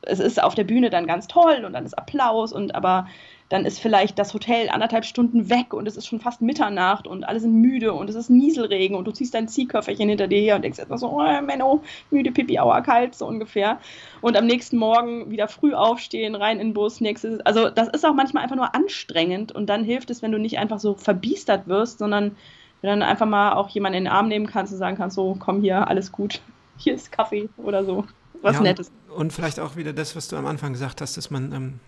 es 0.00 0.18
ist 0.18 0.42
auf 0.42 0.54
der 0.54 0.64
Bühne 0.64 0.88
dann 0.88 1.06
ganz 1.06 1.28
toll 1.28 1.62
und 1.66 1.74
dann 1.74 1.84
ist 1.84 1.98
Applaus 1.98 2.54
und 2.54 2.74
aber 2.74 3.06
dann 3.48 3.64
ist 3.64 3.80
vielleicht 3.80 4.18
das 4.18 4.34
Hotel 4.34 4.68
anderthalb 4.68 5.04
Stunden 5.04 5.48
weg 5.48 5.72
und 5.72 5.88
es 5.88 5.96
ist 5.96 6.06
schon 6.06 6.20
fast 6.20 6.42
Mitternacht 6.42 7.06
und 7.06 7.24
alle 7.24 7.40
sind 7.40 7.54
müde 7.54 7.94
und 7.94 8.10
es 8.10 8.16
ist 8.16 8.28
Nieselregen 8.28 8.96
und 8.96 9.06
du 9.06 9.10
ziehst 9.10 9.32
dein 9.32 9.48
Ziehköfferchen 9.48 10.08
hinter 10.08 10.28
dir 10.28 10.40
her 10.40 10.56
und 10.56 10.62
denkst 10.62 10.78
erstmal 10.78 10.98
so, 10.98 11.08
oh, 11.08 11.42
Menno, 11.42 11.82
müde, 12.10 12.30
Pipi, 12.30 12.58
Aua, 12.58 12.82
kalt, 12.82 13.14
so 13.14 13.26
ungefähr. 13.26 13.78
Und 14.20 14.36
am 14.36 14.46
nächsten 14.46 14.76
Morgen 14.76 15.30
wieder 15.30 15.48
früh 15.48 15.72
aufstehen, 15.72 16.34
rein 16.34 16.60
in 16.60 16.68
den 16.68 16.74
Bus, 16.74 17.00
nächstes. 17.00 17.40
Also 17.40 17.70
das 17.70 17.88
ist 17.88 18.04
auch 18.04 18.14
manchmal 18.14 18.42
einfach 18.42 18.56
nur 18.56 18.74
anstrengend 18.74 19.52
und 19.52 19.66
dann 19.66 19.82
hilft 19.82 20.10
es, 20.10 20.20
wenn 20.20 20.32
du 20.32 20.38
nicht 20.38 20.58
einfach 20.58 20.78
so 20.78 20.94
verbiestert 20.94 21.68
wirst, 21.68 21.98
sondern 21.98 22.36
wenn 22.82 22.90
dann 22.90 23.02
einfach 23.02 23.26
mal 23.26 23.54
auch 23.54 23.70
jemanden 23.70 23.98
in 23.98 24.04
den 24.04 24.12
Arm 24.12 24.28
nehmen 24.28 24.46
kannst 24.46 24.72
und 24.72 24.78
sagen 24.78 24.96
kannst, 24.96 25.16
so, 25.16 25.36
komm 25.38 25.62
hier, 25.62 25.88
alles 25.88 26.12
gut, 26.12 26.42
hier 26.76 26.94
ist 26.94 27.10
Kaffee 27.12 27.48
oder 27.56 27.84
so. 27.84 28.04
Was 28.42 28.56
ja, 28.56 28.62
Nettes. 28.62 28.92
Und, 29.08 29.16
und, 29.16 29.32
vielleicht 29.32 29.58
auch 29.58 29.74
wieder 29.74 29.92
das, 29.92 30.14
was 30.14 30.28
du 30.28 30.36
am 30.36 30.46
Anfang 30.46 30.72
gesagt 30.72 31.00
hast, 31.00 31.16
dass 31.16 31.28
man 31.28 31.50
ähm, 31.52 31.80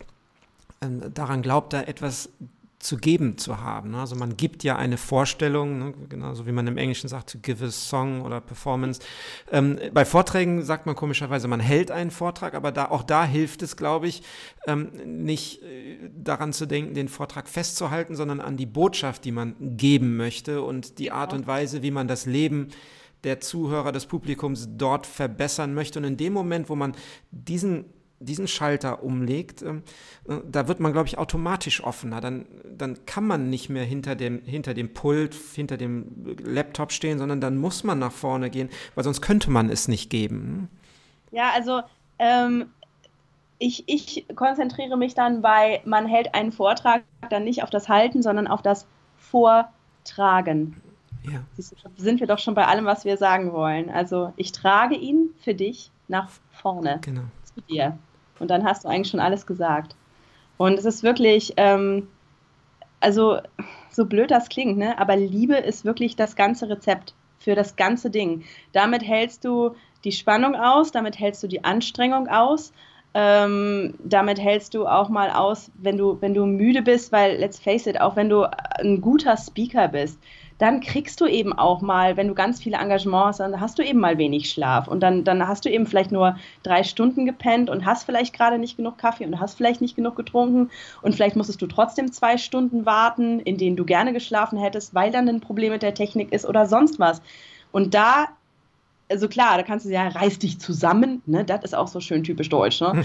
daran 0.80 1.42
glaubt, 1.42 1.72
da 1.72 1.82
etwas 1.82 2.30
zu 2.78 2.96
geben 2.96 3.37
zu 3.37 3.60
haben. 3.60 3.94
Also 3.94 4.16
man 4.16 4.38
gibt 4.38 4.64
ja 4.64 4.76
eine 4.76 4.96
Vorstellung, 4.96 5.78
ne? 5.78 5.94
genauso 6.08 6.46
wie 6.46 6.52
man 6.52 6.66
im 6.66 6.78
Englischen 6.78 7.08
sagt, 7.08 7.30
to 7.30 7.38
give 7.38 7.62
a 7.62 7.70
song 7.70 8.22
oder 8.22 8.40
Performance. 8.40 9.02
Ähm, 9.52 9.78
bei 9.92 10.06
Vorträgen 10.06 10.62
sagt 10.62 10.87
man 10.87 10.96
komischerweise, 10.96 11.46
man 11.46 11.60
hält 11.60 11.90
einen 11.90 12.10
Vortrag, 12.10 12.54
aber 12.54 12.72
da, 12.72 12.87
auch 12.87 13.02
da 13.02 13.26
hilft 13.26 13.60
es, 13.60 13.76
glaube 13.76 14.08
ich, 14.08 14.23
ähm, 14.66 14.93
nicht 15.04 15.62
äh, 15.62 15.99
daran 16.16 16.54
zu 16.54 16.64
denken, 16.64 16.95
den 16.95 17.08
Vortrag 17.08 17.50
festzuhalten, 17.50 18.16
sondern 18.16 18.40
an 18.40 18.56
die 18.56 18.66
Botschaft, 18.66 19.26
die 19.26 19.32
man 19.32 19.54
geben 19.76 20.16
möchte 20.16 20.62
und 20.62 20.99
die 20.99 21.12
Art 21.12 21.34
und 21.34 21.47
Weise, 21.47 21.82
wie 21.82 21.90
man 21.90 22.08
das 22.08 22.25
Leben 22.25 22.69
der 23.25 23.40
Zuhörer, 23.40 23.93
des 23.93 24.06
Publikums 24.06 24.71
dort 24.78 25.06
verbessern 25.06 25.75
möchte. 25.75 25.99
Und 25.99 26.06
in 26.06 26.16
dem 26.16 26.32
Moment, 26.32 26.71
wo 26.71 26.76
man 26.76 26.95
diesen 27.30 27.84
diesen 28.21 28.47
Schalter 28.47 29.02
umlegt, 29.02 29.63
ähm, 29.63 29.83
äh, 30.28 30.37
da 30.47 30.69
wird 30.69 30.78
man, 30.78 30.93
glaube 30.93 31.09
ich, 31.09 31.19
automatisch 31.19 31.83
offener. 31.83 32.21
Dann, 32.21 32.47
dann 32.65 33.04
kann 33.06 33.26
man 33.26 33.50
nicht 33.50 33.71
mehr 33.71 33.85
hinter 33.85 34.15
dem, 34.15 34.43
hinter 34.45 34.75
dem 34.75 34.93
Pult, 34.93 35.35
hinter 35.35 35.76
dem 35.76 36.37
Laptop 36.45 36.93
stehen, 36.93 37.19
sondern 37.19 37.41
dann 37.41 37.56
muss 37.56 37.83
man 37.83 37.99
nach 37.99 38.13
vorne 38.13 38.50
gehen, 38.50 38.69
weil 38.95 39.04
sonst 39.04 39.23
könnte 39.23 39.50
man 39.50 39.71
es 39.71 39.89
nicht 39.89 40.11
geben. 40.11 40.69
Ja, 41.33 41.50
also 41.54 41.80
ähm, 42.19 42.67
ich, 43.59 43.85
ich 43.89 44.26
konzentriere 44.37 44.97
mich 44.97 45.15
dann 45.15 45.41
bei, 45.43 45.80
man 45.85 46.06
hält 46.06 46.35
einen 46.35 46.52
Vortrag 46.52 47.02
dann 47.30 47.45
nicht 47.45 47.63
auf 47.63 47.71
das 47.71 47.89
Halten, 47.89 48.23
sondern 48.23 48.47
auf 48.47 48.63
das 48.63 48.87
Vortragen. 49.17 50.80
Ja. 51.30 51.41
Sind 51.97 52.21
wir 52.21 52.26
doch 52.26 52.39
schon 52.39 52.54
bei 52.54 52.67
allem, 52.67 52.85
was 52.85 53.04
wir 53.04 53.17
sagen 53.17 53.52
wollen. 53.52 53.91
Also 53.91 54.33
ich 54.37 54.52
trage 54.52 54.95
ihn 54.95 55.30
für 55.43 55.54
dich 55.54 55.91
nach 56.09 56.30
vorne. 56.50 56.99
Genau. 57.02 57.23
Zu 57.45 57.61
dir. 57.63 57.99
Und 58.41 58.50
dann 58.50 58.65
hast 58.65 58.85
du 58.85 58.89
eigentlich 58.89 59.11
schon 59.11 59.21
alles 59.21 59.47
gesagt. 59.47 59.95
Und 60.59 60.79
es 60.79 60.85
ist 60.85 61.05
wirklich, 61.05 61.55
ähm, 61.57 62.09
also 62.99 63.39
so 63.91 64.07
blöd 64.07 64.31
das 64.31 64.49
klingt, 64.49 64.76
ne? 64.76 64.99
aber 64.99 65.17
Liebe 65.17 65.57
ist 65.57 65.85
wirklich 65.85 66.17
das 66.17 66.35
ganze 66.37 66.69
Rezept 66.69 67.15
für 67.39 67.55
das 67.55 67.76
ganze 67.76 68.11
Ding. 68.11 68.45
Damit 68.73 69.03
hältst 69.03 69.45
du 69.45 69.75
die 70.05 70.13
Spannung 70.13 70.55
aus, 70.55 70.93
damit 70.93 71.19
hältst 71.19 71.43
du 71.43 71.47
die 71.47 71.65
Anstrengung 71.65 72.29
aus, 72.29 72.73
ähm, 73.14 73.94
damit 74.04 74.38
hältst 74.38 74.75
du 74.75 74.86
auch 74.86 75.08
mal 75.08 75.30
aus, 75.30 75.70
wenn 75.75 75.96
du, 75.96 76.20
wenn 76.20 76.34
du 76.34 76.46
müde 76.46 76.82
bist, 76.82 77.10
weil, 77.10 77.38
let's 77.38 77.58
face 77.58 77.86
it, 77.86 78.00
auch 78.00 78.16
wenn 78.16 78.28
du 78.28 78.44
ein 78.78 79.00
guter 79.00 79.36
Speaker 79.36 79.88
bist, 79.88 80.18
dann 80.58 80.80
kriegst 80.80 81.20
du 81.23 81.26
eben 81.26 81.54
auch 81.54 81.80
mal, 81.80 82.18
wenn 82.18 82.28
du 82.28 82.34
ganz 82.34 82.62
viele 82.62 82.76
Engagements 82.76 83.40
hast, 83.40 83.40
dann 83.40 83.60
hast 83.60 83.78
du 83.78 83.82
eben 83.82 83.99
mal 83.99 84.18
wenig 84.18 84.50
Schlaf 84.50 84.88
und 84.88 85.00
dann, 85.00 85.25
dann 85.25 85.49
hast 85.49 85.64
du 85.64 85.70
eben 85.70 85.86
vielleicht 85.86 86.12
nur 86.12 86.36
drei 86.62 86.84
Stunden 86.84 87.25
gepennt 87.25 87.70
und 87.70 87.86
hast 87.86 88.04
vielleicht 88.04 88.34
gerade 88.34 88.58
nicht 88.58 88.76
genug 88.76 88.99
Kaffee 88.99 89.25
und 89.25 89.40
hast 89.40 89.56
vielleicht 89.56 89.80
nicht 89.80 89.96
genug 89.96 90.16
getrunken 90.16 90.70
und 91.00 91.14
vielleicht 91.14 91.34
musstest 91.34 91.62
du 91.62 91.66
trotzdem 91.66 92.12
zwei 92.12 92.36
Stunden 92.36 92.84
warten, 92.84 93.40
in 93.40 93.56
denen 93.56 93.76
du 93.76 93.86
gerne 93.86 94.12
geschlafen 94.12 94.58
hättest, 94.58 94.94
weil 94.94 95.10
dann 95.10 95.28
ein 95.28 95.40
Problem 95.40 95.73
mit 95.73 95.82
der 95.82 95.94
Technik 95.94 96.30
ist 96.30 96.44
oder 96.44 96.66
sonst 96.66 96.99
was. 96.99 97.23
Und 97.73 97.94
da 97.94 98.26
also 99.10 99.28
klar, 99.28 99.56
da 99.56 99.62
kannst 99.62 99.86
du 99.86 99.90
ja, 99.90 100.08
reiß 100.08 100.38
dich 100.38 100.58
zusammen, 100.60 101.23
ne? 101.26 101.44
Das 101.44 101.64
ist 101.64 101.75
auch 101.75 101.88
so 101.88 102.00
schön 102.00 102.25
typisch 102.25 102.49
deutsch, 102.49 102.80
ne? 102.80 103.04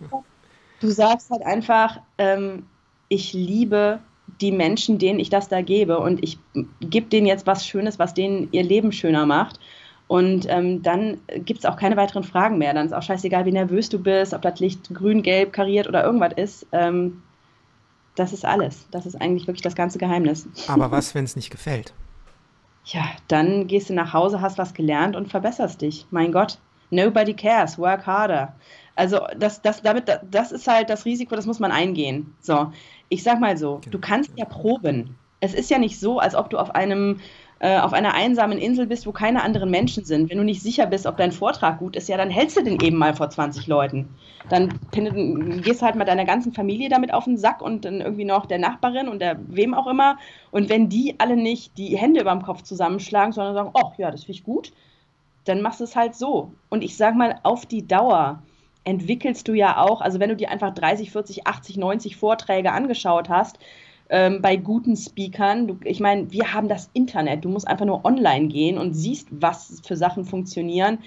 du 0.80 0.88
sagst 0.90 1.30
halt 1.30 1.42
einfach, 1.42 2.00
ähm, 2.18 2.66
ich 3.08 3.32
liebe 3.32 4.00
die 4.40 4.52
Menschen, 4.52 4.98
denen 4.98 5.20
ich 5.20 5.30
das 5.30 5.48
da 5.48 5.62
gebe. 5.62 5.98
Und 5.98 6.22
ich 6.22 6.38
gebe 6.80 7.06
denen 7.06 7.26
jetzt 7.26 7.46
was 7.46 7.66
Schönes, 7.66 7.98
was 7.98 8.14
denen 8.14 8.48
ihr 8.52 8.62
Leben 8.62 8.92
schöner 8.92 9.26
macht. 9.26 9.60
Und 10.08 10.46
ähm, 10.48 10.82
dann 10.82 11.18
gibt 11.44 11.60
es 11.60 11.64
auch 11.64 11.76
keine 11.76 11.96
weiteren 11.96 12.24
Fragen 12.24 12.58
mehr. 12.58 12.74
Dann 12.74 12.86
ist 12.86 12.92
auch 12.92 13.02
scheißegal, 13.02 13.44
wie 13.44 13.52
nervös 13.52 13.88
du 13.88 13.98
bist, 13.98 14.34
ob 14.34 14.42
das 14.42 14.60
Licht 14.60 14.92
grün, 14.94 15.22
gelb, 15.22 15.52
kariert 15.52 15.88
oder 15.88 16.04
irgendwas 16.04 16.32
ist. 16.34 16.66
Ähm, 16.72 17.22
das 18.14 18.32
ist 18.32 18.44
alles. 18.44 18.86
Das 18.90 19.04
ist 19.04 19.20
eigentlich 19.20 19.46
wirklich 19.46 19.62
das 19.62 19.74
ganze 19.74 19.98
Geheimnis. 19.98 20.48
Aber 20.68 20.90
was, 20.90 21.14
wenn 21.14 21.24
es 21.24 21.36
nicht 21.36 21.50
gefällt? 21.50 21.92
Ja, 22.86 23.04
dann 23.26 23.66
gehst 23.66 23.90
du 23.90 23.94
nach 23.94 24.12
Hause, 24.12 24.40
hast 24.40 24.58
was 24.58 24.72
gelernt 24.72 25.16
und 25.16 25.28
verbesserst 25.28 25.82
dich. 25.82 26.06
Mein 26.10 26.32
Gott. 26.32 26.58
Nobody 26.90 27.34
cares. 27.34 27.78
Work 27.78 28.06
harder. 28.06 28.54
Also 28.94 29.20
das, 29.36 29.60
das, 29.60 29.82
damit, 29.82 30.04
das 30.30 30.52
ist 30.52 30.68
halt 30.68 30.88
das 30.88 31.04
Risiko, 31.04 31.34
das 31.34 31.46
muss 31.46 31.58
man 31.58 31.72
eingehen. 31.72 32.34
So, 32.40 32.72
ich 33.08 33.24
sag 33.24 33.40
mal 33.40 33.56
so, 33.56 33.80
du 33.90 33.98
kannst 33.98 34.30
ja 34.36 34.44
proben. 34.44 35.16
Es 35.40 35.52
ist 35.52 35.68
ja 35.68 35.78
nicht 35.78 35.98
so, 35.98 36.18
als 36.20 36.34
ob 36.34 36.48
du 36.48 36.58
auf 36.58 36.74
einem 36.74 37.18
äh, 37.58 37.78
auf 37.78 37.94
einer 37.94 38.12
einsamen 38.12 38.58
Insel 38.58 38.86
bist, 38.86 39.06
wo 39.06 39.12
keine 39.12 39.42
anderen 39.42 39.70
Menschen 39.70 40.04
sind. 40.04 40.28
Wenn 40.30 40.36
du 40.36 40.44
nicht 40.44 40.62
sicher 40.62 40.84
bist, 40.86 41.06
ob 41.06 41.16
dein 41.16 41.32
Vortrag 41.32 41.78
gut 41.78 41.96
ist, 41.96 42.08
ja, 42.08 42.16
dann 42.18 42.28
hältst 42.28 42.56
du 42.56 42.62
den 42.62 42.80
eben 42.80 42.98
mal 42.98 43.14
vor 43.14 43.30
20 43.30 43.66
Leuten. 43.66 44.08
Dann 44.50 44.78
gehst 45.62 45.82
halt 45.82 45.96
mal 45.96 46.04
deiner 46.04 46.26
ganzen 46.26 46.52
Familie 46.52 46.88
damit 46.88 47.14
auf 47.14 47.24
den 47.24 47.38
Sack 47.38 47.62
und 47.62 47.84
dann 47.84 48.00
irgendwie 48.00 48.26
noch 48.26 48.46
der 48.46 48.58
Nachbarin 48.58 49.08
und 49.08 49.20
der 49.20 49.38
wem 49.48 49.72
auch 49.72 49.86
immer. 49.86 50.18
Und 50.50 50.68
wenn 50.68 50.88
die 50.88 51.14
alle 51.18 51.36
nicht 51.36 51.78
die 51.78 51.96
Hände 51.96 52.20
über 52.20 52.32
dem 52.32 52.42
Kopf 52.42 52.62
zusammenschlagen, 52.62 53.32
sondern 53.32 53.54
sagen, 53.54 53.70
oh 53.72 53.92
ja, 53.96 54.10
das 54.10 54.24
finde 54.24 54.38
ich 54.38 54.44
gut, 54.44 54.72
dann 55.44 55.62
machst 55.62 55.80
du 55.80 55.84
es 55.84 55.96
halt 55.96 56.14
so. 56.14 56.52
Und 56.68 56.84
ich 56.84 56.96
sag 56.96 57.16
mal, 57.16 57.40
auf 57.42 57.64
die 57.64 57.86
Dauer 57.86 58.42
entwickelst 58.84 59.48
du 59.48 59.54
ja 59.54 59.78
auch, 59.78 60.00
also 60.00 60.20
wenn 60.20 60.28
du 60.28 60.36
dir 60.36 60.50
einfach 60.50 60.74
30, 60.74 61.10
40, 61.10 61.46
80, 61.46 61.76
90 61.76 62.16
Vorträge 62.16 62.70
angeschaut 62.72 63.28
hast, 63.28 63.58
ähm, 64.08 64.40
bei 64.42 64.56
guten 64.56 64.96
Speakern. 64.96 65.68
Du, 65.68 65.78
ich 65.84 66.00
meine, 66.00 66.30
wir 66.32 66.52
haben 66.52 66.68
das 66.68 66.90
Internet. 66.92 67.44
Du 67.44 67.48
musst 67.48 67.66
einfach 67.66 67.86
nur 67.86 68.04
online 68.04 68.48
gehen 68.48 68.78
und 68.78 68.94
siehst, 68.94 69.28
was 69.30 69.80
für 69.84 69.96
Sachen 69.96 70.24
funktionieren. 70.24 70.98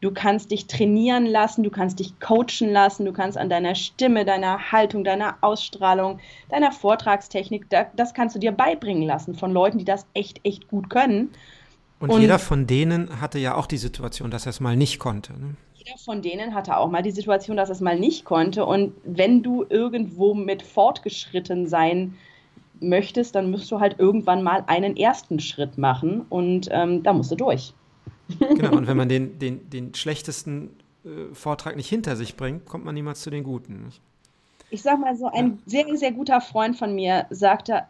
Du 0.00 0.12
kannst 0.12 0.52
dich 0.52 0.68
trainieren 0.68 1.26
lassen, 1.26 1.64
du 1.64 1.70
kannst 1.70 1.98
dich 1.98 2.20
coachen 2.20 2.70
lassen, 2.70 3.04
du 3.04 3.12
kannst 3.12 3.36
an 3.36 3.48
deiner 3.48 3.74
Stimme, 3.74 4.24
deiner 4.24 4.70
Haltung, 4.70 5.02
deiner 5.02 5.38
Ausstrahlung, 5.40 6.20
deiner 6.50 6.70
Vortragstechnik, 6.70 7.66
das 7.68 8.14
kannst 8.14 8.36
du 8.36 8.38
dir 8.38 8.52
beibringen 8.52 9.02
lassen 9.02 9.34
von 9.34 9.52
Leuten, 9.52 9.78
die 9.78 9.84
das 9.84 10.06
echt, 10.14 10.40
echt 10.44 10.68
gut 10.68 10.88
können. 10.88 11.30
Und, 11.98 12.10
und 12.10 12.20
jeder 12.20 12.38
von 12.38 12.68
denen 12.68 13.20
hatte 13.20 13.40
ja 13.40 13.56
auch 13.56 13.66
die 13.66 13.76
Situation, 13.76 14.30
dass 14.30 14.46
er 14.46 14.50
es 14.50 14.60
mal 14.60 14.76
nicht 14.76 15.00
konnte. 15.00 15.32
Ne? 15.32 15.56
Jeder 15.74 15.98
von 15.98 16.22
denen 16.22 16.54
hatte 16.54 16.76
auch 16.76 16.90
mal 16.90 17.02
die 17.02 17.10
Situation, 17.10 17.56
dass 17.56 17.68
er 17.68 17.74
es 17.74 17.80
mal 17.80 17.98
nicht 17.98 18.24
konnte. 18.24 18.64
Und 18.66 18.92
wenn 19.04 19.42
du 19.42 19.66
irgendwo 19.68 20.32
mit 20.32 20.62
fortgeschritten 20.62 21.66
sein 21.66 22.14
möchtest, 22.80 23.34
dann 23.34 23.50
musst 23.50 23.70
du 23.70 23.80
halt 23.80 23.98
irgendwann 23.98 24.42
mal 24.42 24.64
einen 24.66 24.96
ersten 24.96 25.40
Schritt 25.40 25.78
machen 25.78 26.26
und 26.28 26.68
ähm, 26.70 27.02
da 27.02 27.12
musst 27.12 27.30
du 27.30 27.36
durch. 27.36 27.74
Genau, 28.38 28.76
und 28.76 28.86
wenn 28.86 28.96
man 28.96 29.08
den, 29.08 29.38
den, 29.38 29.70
den 29.70 29.94
schlechtesten 29.94 30.70
äh, 31.04 31.34
Vortrag 31.34 31.76
nicht 31.76 31.88
hinter 31.88 32.16
sich 32.16 32.36
bringt, 32.36 32.66
kommt 32.66 32.84
man 32.84 32.94
niemals 32.94 33.20
zu 33.22 33.30
den 33.30 33.44
guten. 33.44 33.84
Nicht? 33.84 34.00
Ich 34.70 34.82
sag 34.82 34.98
mal 34.98 35.16
so, 35.16 35.26
ein 35.26 35.46
ja. 35.66 35.84
sehr, 35.84 35.96
sehr 35.96 36.12
guter 36.12 36.40
Freund 36.40 36.76
von 36.76 36.94
mir 36.94 37.26
sagte 37.30 37.84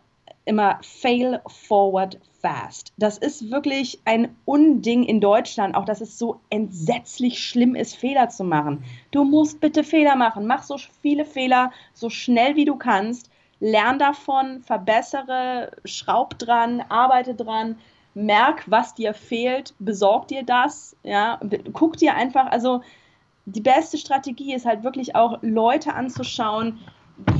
immer, 0.44 0.78
fail 0.82 1.40
forward 1.46 2.18
fast. 2.40 2.92
Das 2.96 3.18
ist 3.18 3.50
wirklich 3.50 4.00
ein 4.04 4.34
Unding 4.44 5.04
in 5.04 5.20
Deutschland, 5.20 5.74
auch 5.74 5.84
dass 5.84 6.00
es 6.00 6.18
so 6.18 6.40
entsetzlich 6.50 7.38
schlimm 7.44 7.74
ist, 7.74 7.96
Fehler 7.96 8.28
zu 8.28 8.44
machen. 8.44 8.82
Du 9.10 9.24
musst 9.24 9.60
bitte 9.60 9.84
Fehler 9.84 10.16
machen. 10.16 10.46
Mach 10.46 10.62
so 10.62 10.76
viele 11.02 11.24
Fehler, 11.24 11.72
so 11.92 12.08
schnell 12.08 12.56
wie 12.56 12.64
du 12.64 12.76
kannst. 12.76 13.30
Lern 13.60 13.98
davon, 13.98 14.62
verbessere, 14.62 15.72
schraub 15.84 16.38
dran, 16.38 16.82
arbeite 16.88 17.34
dran 17.34 17.76
merk, 18.14 18.64
was 18.66 18.94
dir 18.94 19.14
fehlt, 19.14 19.74
besorg 19.78 20.28
dir 20.28 20.42
das, 20.42 20.96
ja, 21.02 21.40
guck 21.72 21.96
dir 21.96 22.14
einfach, 22.14 22.46
also 22.50 22.82
die 23.46 23.60
beste 23.60 23.96
Strategie 23.96 24.54
ist 24.54 24.66
halt 24.66 24.82
wirklich 24.82 25.14
auch 25.14 25.38
Leute 25.42 25.94
anzuschauen, 25.94 26.78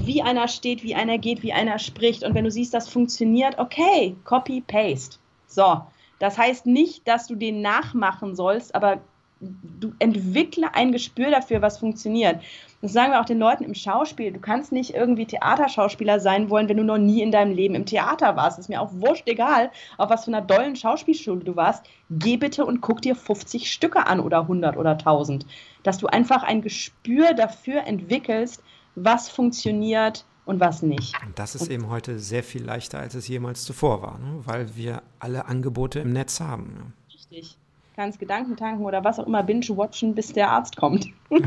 wie 0.04 0.22
einer 0.22 0.48
steht, 0.48 0.83
wie 0.83 0.94
einer 0.94 1.18
geht, 1.18 1.42
wie 1.42 1.52
einer 1.52 1.78
spricht 1.78 2.24
und 2.24 2.35
wenn 2.35 2.44
du 2.44 2.50
siehst, 2.50 2.74
das 2.74 2.88
funktioniert, 2.88 3.59
okay, 3.59 4.16
copy, 4.24 4.61
paste. 4.61 5.18
So, 5.46 5.83
das 6.18 6.37
heißt 6.38 6.66
nicht, 6.66 7.07
dass 7.07 7.26
du 7.26 7.35
den 7.35 7.61
nachmachen 7.61 8.35
sollst, 8.35 8.74
aber 8.74 9.00
du 9.40 9.92
entwickle 9.98 10.74
ein 10.74 10.92
Gespür 10.92 11.31
dafür, 11.31 11.62
was 11.62 11.79
funktioniert. 11.79 12.40
Das 12.81 12.92
sagen 12.92 13.12
wir 13.12 13.20
auch 13.20 13.24
den 13.24 13.38
Leuten 13.38 13.64
im 13.64 13.74
Schauspiel. 13.74 14.33
Du 14.33 14.40
kannst 14.40 14.72
nicht 14.72 14.94
irgendwie 14.94 15.27
Theaterschauspieler 15.27 16.20
sein 16.20 16.51
wollen, 16.51 16.68
wenn 16.68 16.77
du 16.77 16.85
noch 16.85 16.98
nie 16.98 17.22
in 17.22 17.33
deinem 17.33 17.53
Leben 17.53 17.74
im 17.74 17.87
Theater 17.87 18.37
warst. 18.37 18.59
ist 18.59 18.68
mir 18.68 18.81
auch 18.81 18.92
wurscht 18.92 19.29
egal, 19.29 19.70
auf 19.96 20.11
was 20.11 20.24
für 20.24 20.31
einer 20.31 20.42
dollen 20.42 20.77
Schauspielschule 20.77 21.44
du 21.44 21.57
warst. 21.57 21.85
Geh 22.11 22.37
bitte 22.37 22.64
und 22.64 22.81
guck 22.81 23.03
dir 23.03 23.14
50 23.14 23.70
Stücke 23.70 24.07
an 24.07 24.20
oder 24.20 24.40
100 24.42 24.77
oder 24.77 24.92
1000. 24.92 25.46
Dass 25.83 25.98
du 25.98 26.07
einfach 26.07 26.42
ein 26.42 26.62
Gespür 26.62 27.35
dafür 27.35 27.87
entwickelst, 27.87 28.62
was 28.94 29.29
funktioniert 29.29 30.24
und 30.44 30.61
was 30.61 30.83
nicht. 30.83 31.14
Und 31.24 31.38
das 31.38 31.55
ist 31.55 31.62
und 31.62 31.70
eben 31.70 31.88
heute 31.90 32.18
sehr 32.18 32.42
viel 32.42 32.64
leichter, 32.64 32.98
als 32.98 33.14
es 33.14 33.29
jemals 33.29 33.64
zuvor 33.64 34.03
war, 34.03 34.18
ne? 34.18 34.40
weil 34.44 34.77
wir 34.77 35.03
alle 35.18 35.46
Angebote 35.46 36.01
im 36.01 36.12
Netz 36.12 36.40
haben. 36.40 36.74
Ne? 36.74 36.92
Richtig. 37.12 37.59
Kannst 37.98 38.20
Gedanken 38.20 38.54
tanken 38.56 38.84
oder 38.84 39.02
was 39.02 39.18
auch 39.18 39.26
immer 39.26 39.42
binge-watchen, 39.42 40.14
bis 40.14 40.32
der 40.32 40.50
Arzt 40.50 40.76
kommt. 40.76 41.08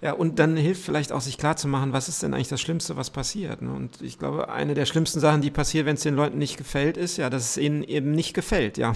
Ja, 0.00 0.12
und 0.12 0.38
dann 0.38 0.54
hilft 0.54 0.82
vielleicht 0.84 1.12
auch, 1.12 1.22
sich 1.22 1.38
klarzumachen, 1.38 1.94
was 1.94 2.10
ist 2.10 2.22
denn 2.22 2.34
eigentlich 2.34 2.48
das 2.48 2.60
Schlimmste, 2.60 2.98
was 2.98 3.08
passiert. 3.08 3.62
Ne? 3.62 3.72
Und 3.72 4.02
ich 4.02 4.18
glaube, 4.18 4.50
eine 4.50 4.74
der 4.74 4.84
schlimmsten 4.84 5.18
Sachen, 5.18 5.40
die 5.40 5.50
passiert, 5.50 5.86
wenn 5.86 5.94
es 5.94 6.02
den 6.02 6.14
Leuten 6.14 6.36
nicht 6.36 6.58
gefällt, 6.58 6.98
ist 6.98 7.16
ja, 7.16 7.30
dass 7.30 7.42
es 7.48 7.56
ihnen 7.56 7.82
eben 7.82 8.10
nicht 8.10 8.34
gefällt, 8.34 8.76
ja. 8.76 8.92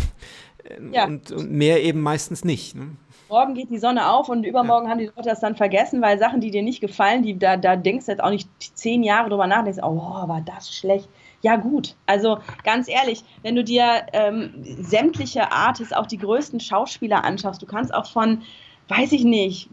ja. 0.92 1.06
Und, 1.06 1.32
und 1.32 1.50
mehr 1.50 1.82
eben 1.82 2.02
meistens 2.02 2.44
nicht. 2.44 2.74
Ne? 2.74 2.88
Morgen 3.30 3.54
geht 3.54 3.70
die 3.70 3.78
Sonne 3.78 4.10
auf 4.10 4.28
und 4.28 4.44
übermorgen 4.44 4.84
ja. 4.84 4.90
haben 4.90 4.98
die 4.98 5.06
Leute 5.06 5.30
das 5.30 5.40
dann 5.40 5.56
vergessen, 5.56 6.02
weil 6.02 6.18
Sachen, 6.18 6.42
die 6.42 6.50
dir 6.50 6.62
nicht 6.62 6.82
gefallen, 6.82 7.22
die, 7.22 7.38
da, 7.38 7.56
da 7.56 7.76
denkst 7.76 8.04
du 8.04 8.12
jetzt 8.12 8.22
auch 8.22 8.28
nicht 8.28 8.50
zehn 8.76 9.02
Jahre 9.02 9.30
drüber 9.30 9.46
nach, 9.46 9.64
denkst, 9.64 9.80
oh, 9.82 9.96
war 9.96 10.42
das 10.44 10.76
schlecht. 10.76 11.08
Ja, 11.42 11.56
gut. 11.56 11.94
Also 12.06 12.38
ganz 12.64 12.88
ehrlich, 12.88 13.22
wenn 13.42 13.54
du 13.54 13.62
dir 13.62 14.06
ähm, 14.12 14.54
sämtliche 14.80 15.52
Artists, 15.52 15.92
auch 15.92 16.06
die 16.06 16.18
größten 16.18 16.60
Schauspieler 16.60 17.24
anschaust, 17.24 17.62
du 17.62 17.66
kannst 17.66 17.94
auch 17.94 18.06
von, 18.06 18.42
weiß 18.88 19.12
ich 19.12 19.24
nicht, 19.24 19.70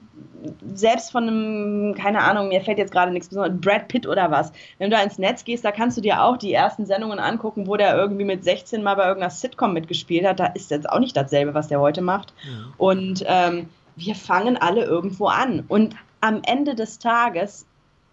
selbst 0.73 1.11
von 1.11 1.27
einem, 1.27 1.95
keine 1.95 2.23
Ahnung, 2.23 2.49
mir 2.49 2.61
fällt 2.61 2.77
jetzt 2.77 2.91
gerade 2.91 3.11
nichts 3.11 3.29
besonders, 3.29 3.59
Brad 3.59 3.87
Pitt 3.87 4.05
oder 4.07 4.29
was. 4.29 4.51
Wenn 4.77 4.89
du 4.89 4.95
da 4.95 5.01
ins 5.01 5.17
Netz 5.17 5.43
gehst, 5.43 5.65
da 5.65 5.71
kannst 5.71 5.97
du 5.97 6.01
dir 6.01 6.23
auch 6.23 6.37
die 6.37 6.53
ersten 6.53 6.85
Sendungen 6.85 7.19
angucken, 7.19 7.67
wo 7.67 7.77
der 7.77 7.95
irgendwie 7.95 8.25
mit 8.25 8.43
16 8.43 8.83
mal 8.83 8.95
bei 8.95 9.07
irgendeiner 9.07 9.31
Sitcom 9.31 9.73
mitgespielt 9.73 10.25
hat. 10.25 10.39
Da 10.39 10.47
ist 10.47 10.71
jetzt 10.71 10.89
auch 10.89 10.99
nicht 10.99 11.17
dasselbe, 11.17 11.53
was 11.53 11.67
der 11.67 11.79
heute 11.79 12.01
macht. 12.01 12.33
Ja. 12.43 12.73
Und 12.77 13.23
ähm, 13.25 13.69
wir 13.95 14.15
fangen 14.15 14.57
alle 14.57 14.83
irgendwo 14.83 15.27
an. 15.27 15.63
Und 15.67 15.95
am 16.21 16.41
Ende 16.45 16.75
des 16.75 16.99
Tages, 16.99 17.65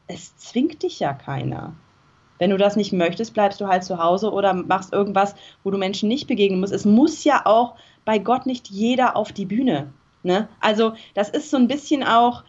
es 0.07 0.37
zwingt 0.37 0.83
dich 0.83 1.01
ja 1.01 1.13
keiner. 1.13 1.75
Wenn 2.43 2.51
du 2.51 2.57
das 2.57 2.75
nicht 2.75 2.93
möchtest, 2.93 3.35
bleibst 3.35 3.61
du 3.61 3.69
halt 3.69 3.85
zu 3.85 3.99
Hause 3.99 4.33
oder 4.33 4.53
machst 4.53 4.93
irgendwas, 4.93 5.37
wo 5.63 5.71
du 5.71 5.79
Menschen 5.79 6.09
nicht 6.09 6.27
begegnen 6.27 6.59
musst. 6.59 6.73
Es 6.73 6.85
muss 6.85 7.23
ja 7.23 7.43
auch 7.45 7.77
bei 8.05 8.19
Gott 8.19 8.47
nicht 8.47 8.69
jeder 8.69 9.15
auf 9.17 9.31
die 9.31 9.45
Bühne. 9.45 9.93
Ne? 10.25 10.49
Also 10.59 10.95
das 11.15 11.29
ist 11.29 11.51
so 11.51 11.57
ein 11.57 11.69
bisschen 11.69 12.03
auch 12.03 12.43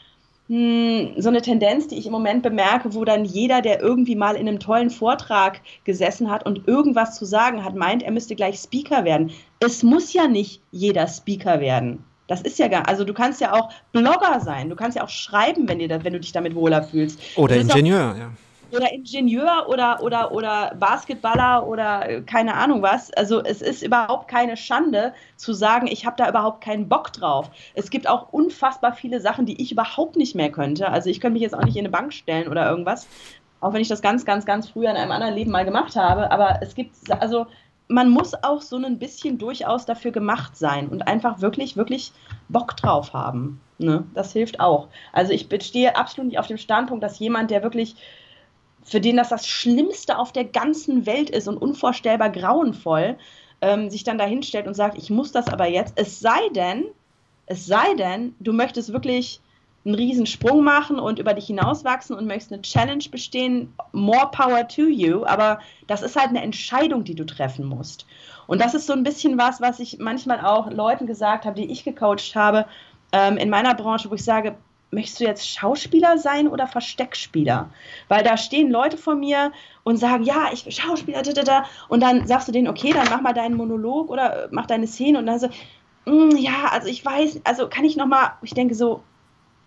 mh, 0.47 0.57
hm, 0.57 1.21
so 1.21 1.29
eine 1.29 1.43
Tendenz, 1.43 1.89
die 1.89 1.99
ich 1.99 2.07
im 2.07 2.11
Moment 2.11 2.41
bemerke, 2.41 2.95
wo 2.95 3.05
dann 3.05 3.23
jeder, 3.23 3.61
der 3.61 3.81
irgendwie 3.81 4.15
mal 4.15 4.35
in 4.35 4.47
einem 4.47 4.59
tollen 4.59 4.89
Vortrag 4.89 5.61
gesessen 5.83 6.31
hat 6.31 6.43
und 6.43 6.67
irgendwas 6.67 7.15
zu 7.15 7.25
sagen 7.25 7.63
hat, 7.63 7.75
meint, 7.75 8.01
er 8.01 8.13
müsste 8.13 8.33
gleich 8.33 8.57
Speaker 8.57 9.03
werden. 9.05 9.29
Es 9.59 9.83
muss 9.83 10.11
ja 10.11 10.27
nicht 10.27 10.59
jeder 10.71 11.07
Speaker 11.07 11.59
werden. 11.59 12.03
Das 12.25 12.41
ist 12.41 12.57
ja 12.57 12.67
gar, 12.67 12.89
also 12.89 13.03
du 13.03 13.13
kannst 13.13 13.41
ja 13.41 13.53
auch 13.53 13.69
Blogger 13.91 14.39
sein, 14.39 14.71
du 14.71 14.75
kannst 14.75 14.97
ja 14.97 15.03
auch 15.03 15.09
schreiben, 15.09 15.69
wenn, 15.69 15.77
dir 15.77 15.87
das, 15.87 16.03
wenn 16.03 16.13
du 16.13 16.19
dich 16.19 16.31
damit 16.31 16.55
wohler 16.55 16.81
fühlst. 16.81 17.19
Oder 17.35 17.57
Ingenieur, 17.57 18.13
auch, 18.15 18.17
ja 18.17 18.31
oder 18.75 18.91
Ingenieur 18.91 19.65
oder, 19.67 20.01
oder, 20.01 20.31
oder 20.31 20.75
Basketballer 20.79 21.67
oder 21.67 22.09
äh, 22.09 22.21
keine 22.21 22.55
Ahnung 22.55 22.81
was. 22.81 23.11
Also 23.13 23.43
es 23.43 23.61
ist 23.61 23.83
überhaupt 23.83 24.27
keine 24.27 24.57
Schande 24.57 25.13
zu 25.35 25.53
sagen, 25.53 25.87
ich 25.87 26.05
habe 26.05 26.15
da 26.17 26.29
überhaupt 26.29 26.63
keinen 26.63 26.89
Bock 26.89 27.13
drauf. 27.13 27.49
Es 27.73 27.89
gibt 27.89 28.07
auch 28.07 28.31
unfassbar 28.31 28.93
viele 28.93 29.19
Sachen, 29.19 29.45
die 29.45 29.61
ich 29.61 29.71
überhaupt 29.71 30.15
nicht 30.15 30.35
mehr 30.35 30.51
könnte. 30.51 30.89
Also 30.89 31.09
ich 31.09 31.19
könnte 31.19 31.33
mich 31.33 31.43
jetzt 31.43 31.55
auch 31.55 31.63
nicht 31.63 31.75
in 31.75 31.81
eine 31.81 31.89
Bank 31.89 32.13
stellen 32.13 32.47
oder 32.47 32.69
irgendwas, 32.69 33.07
auch 33.61 33.73
wenn 33.73 33.81
ich 33.81 33.87
das 33.87 34.01
ganz, 34.01 34.25
ganz, 34.25 34.45
ganz 34.45 34.69
früher 34.69 34.89
in 34.89 34.97
einem 34.97 35.11
anderen 35.11 35.35
Leben 35.35 35.51
mal 35.51 35.65
gemacht 35.65 35.95
habe. 35.95 36.31
Aber 36.31 36.59
es 36.61 36.75
gibt, 36.75 36.95
also 37.21 37.47
man 37.87 38.09
muss 38.09 38.33
auch 38.43 38.61
so 38.61 38.77
ein 38.77 38.97
bisschen 38.97 39.37
durchaus 39.37 39.85
dafür 39.85 40.11
gemacht 40.11 40.57
sein 40.57 40.87
und 40.89 41.07
einfach 41.07 41.41
wirklich, 41.41 41.77
wirklich 41.77 42.11
Bock 42.49 42.75
drauf 42.77 43.13
haben. 43.13 43.61
Ne? 43.77 44.05
Das 44.13 44.33
hilft 44.33 44.59
auch. 44.59 44.87
Also 45.11 45.33
ich 45.33 45.47
stehe 45.61 45.95
absolut 45.95 46.29
nicht 46.29 46.39
auf 46.39 46.47
dem 46.47 46.57
Standpunkt, 46.57 47.03
dass 47.03 47.19
jemand, 47.19 47.51
der 47.51 47.63
wirklich 47.63 47.95
für 48.83 49.01
den 49.01 49.17
das 49.17 49.29
das 49.29 49.47
Schlimmste 49.47 50.17
auf 50.17 50.31
der 50.31 50.45
ganzen 50.45 51.05
Welt 51.05 51.29
ist 51.29 51.47
und 51.47 51.57
unvorstellbar 51.57 52.29
grauenvoll, 52.29 53.17
ähm, 53.61 53.89
sich 53.89 54.03
dann 54.03 54.17
dahinstellt 54.17 54.67
und 54.67 54.73
sagt, 54.73 54.97
ich 54.97 55.09
muss 55.09 55.31
das 55.31 55.47
aber 55.47 55.67
jetzt. 55.67 55.93
Es 55.95 56.19
sei 56.19 56.49
denn, 56.55 56.85
es 57.45 57.65
sei 57.65 57.93
denn, 57.95 58.35
du 58.39 58.53
möchtest 58.53 58.91
wirklich 58.91 59.41
einen 59.85 59.95
riesen 59.95 60.25
Sprung 60.25 60.63
machen 60.63 60.97
und 60.97 61.19
über 61.19 61.33
dich 61.33 61.47
hinauswachsen 61.47 62.15
und 62.15 62.25
möchtest 62.25 62.53
eine 62.53 62.61
Challenge 62.61 63.03
bestehen, 63.11 63.73
more 63.91 64.29
power 64.31 64.67
to 64.67 64.83
you, 64.83 65.25
aber 65.25 65.59
das 65.87 66.01
ist 66.01 66.15
halt 66.15 66.29
eine 66.29 66.41
Entscheidung, 66.41 67.03
die 67.03 67.15
du 67.15 67.25
treffen 67.25 67.65
musst. 67.65 68.05
Und 68.47 68.61
das 68.61 68.73
ist 68.73 68.87
so 68.87 68.93
ein 68.93 69.03
bisschen 69.03 69.37
was, 69.37 69.61
was 69.61 69.79
ich 69.79 69.99
manchmal 69.99 70.45
auch 70.45 70.69
Leuten 70.71 71.05
gesagt 71.05 71.45
habe, 71.45 71.59
die 71.59 71.69
ich 71.69 71.83
gecoacht 71.83 72.35
habe 72.35 72.65
ähm, 73.11 73.37
in 73.37 73.49
meiner 73.49 73.75
Branche, 73.75 74.09
wo 74.09 74.15
ich 74.15 74.23
sage, 74.23 74.55
möchtest 74.93 75.19
du 75.19 75.23
jetzt 75.25 75.47
Schauspieler 75.47 76.17
sein 76.17 76.47
oder 76.47 76.67
Versteckspieler? 76.67 77.69
Weil 78.07 78.23
da 78.23 78.37
stehen 78.37 78.71
Leute 78.71 78.97
vor 78.97 79.15
mir 79.15 79.51
und 79.83 79.97
sagen, 79.97 80.23
ja, 80.23 80.49
ich 80.53 80.63
bin 80.63 80.71
Schauspieler, 80.71 81.21
da, 81.21 81.33
da, 81.33 81.43
da. 81.43 81.65
und 81.89 82.01
dann 82.01 82.27
sagst 82.27 82.47
du 82.47 82.51
denen, 82.51 82.67
okay, 82.67 82.93
dann 82.93 83.07
mach 83.09 83.21
mal 83.21 83.33
deinen 83.33 83.55
Monolog 83.55 84.09
oder 84.09 84.47
mach 84.51 84.65
deine 84.65 84.87
Szene 84.87 85.19
und 85.19 85.25
dann 85.25 85.39
so, 85.39 85.47
mm, 86.05 86.35
ja, 86.37 86.69
also 86.71 86.87
ich 86.87 87.03
weiß, 87.05 87.41
also 87.43 87.67
kann 87.67 87.85
ich 87.85 87.95
nochmal, 87.95 88.31
ich 88.41 88.53
denke 88.53 88.75
so, 88.75 89.03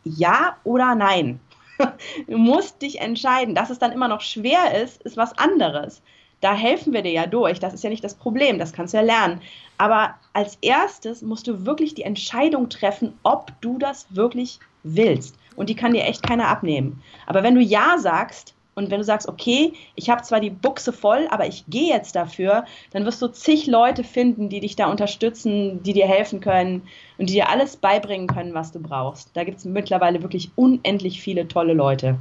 ja 0.04 0.56
oder 0.64 0.94
nein. 0.94 1.40
du 2.28 2.38
musst 2.38 2.80
dich 2.82 3.00
entscheiden. 3.00 3.54
Dass 3.54 3.70
es 3.70 3.78
dann 3.78 3.92
immer 3.92 4.08
noch 4.08 4.20
schwer 4.20 4.82
ist, 4.82 5.02
ist 5.02 5.16
was 5.16 5.36
anderes. 5.36 6.02
Da 6.40 6.54
helfen 6.54 6.92
wir 6.92 7.02
dir 7.02 7.12
ja 7.12 7.26
durch. 7.26 7.60
Das 7.60 7.74
ist 7.74 7.84
ja 7.84 7.90
nicht 7.90 8.04
das 8.04 8.14
Problem. 8.14 8.58
Das 8.58 8.72
kannst 8.72 8.94
du 8.94 8.98
ja 8.98 9.02
lernen. 9.02 9.40
Aber 9.78 10.14
als 10.32 10.58
erstes 10.60 11.22
musst 11.22 11.46
du 11.46 11.66
wirklich 11.66 11.94
die 11.94 12.02
Entscheidung 12.02 12.68
treffen, 12.68 13.18
ob 13.22 13.52
du 13.60 13.78
das 13.78 14.06
wirklich 14.14 14.60
willst. 14.94 15.36
Und 15.56 15.68
die 15.68 15.74
kann 15.74 15.92
dir 15.92 16.04
echt 16.04 16.22
keiner 16.22 16.48
abnehmen. 16.48 17.02
Aber 17.26 17.42
wenn 17.42 17.54
du 17.54 17.60
Ja 17.60 17.96
sagst, 17.98 18.54
Und 18.78 18.90
wenn 18.90 18.98
du 18.98 19.04
sagst, 19.04 19.26
okay, 19.26 19.72
ich 19.94 20.10
habe 20.10 20.22
zwar 20.22 20.38
die 20.38 20.50
Buchse 20.50 20.92
voll, 20.92 21.26
aber 21.30 21.46
ich 21.46 21.64
gehe 21.66 21.88
jetzt 21.88 22.14
dafür, 22.14 22.66
dann 22.90 23.06
wirst 23.06 23.22
du 23.22 23.28
zig 23.28 23.66
Leute 23.66 24.04
finden, 24.04 24.50
die 24.50 24.60
dich 24.60 24.76
da 24.76 24.90
unterstützen, 24.90 25.82
die 25.82 25.94
dir 25.94 26.06
helfen 26.06 26.40
können 26.40 26.82
und 27.16 27.30
die 27.30 27.32
dir 27.32 27.48
alles 27.48 27.78
beibringen 27.78 28.26
können, 28.26 28.52
was 28.52 28.72
du 28.72 28.78
brauchst. 28.78 29.30
Da 29.32 29.44
gibt 29.44 29.58
es 29.58 29.64
mittlerweile 29.64 30.20
wirklich 30.20 30.50
unendlich 30.56 31.22
viele 31.22 31.48
tolle 31.48 31.72
Leute. 31.72 32.18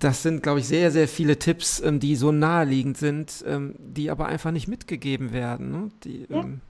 Das 0.00 0.24
sind, 0.24 0.42
glaube 0.42 0.58
ich, 0.58 0.66
sehr, 0.66 0.90
sehr 0.90 1.06
viele 1.06 1.38
Tipps, 1.38 1.80
ähm, 1.80 2.00
die 2.00 2.16
so 2.16 2.32
naheliegend 2.32 2.98
sind, 2.98 3.44
ähm, 3.46 3.76
die 3.78 4.10
aber 4.10 4.26
einfach 4.26 4.50
nicht 4.50 4.66
mitgegeben 4.66 5.32
werden. 5.32 5.70
Ne? 5.70 5.90
Die, 6.02 6.26
ja. 6.28 6.40
ähm, 6.40 6.60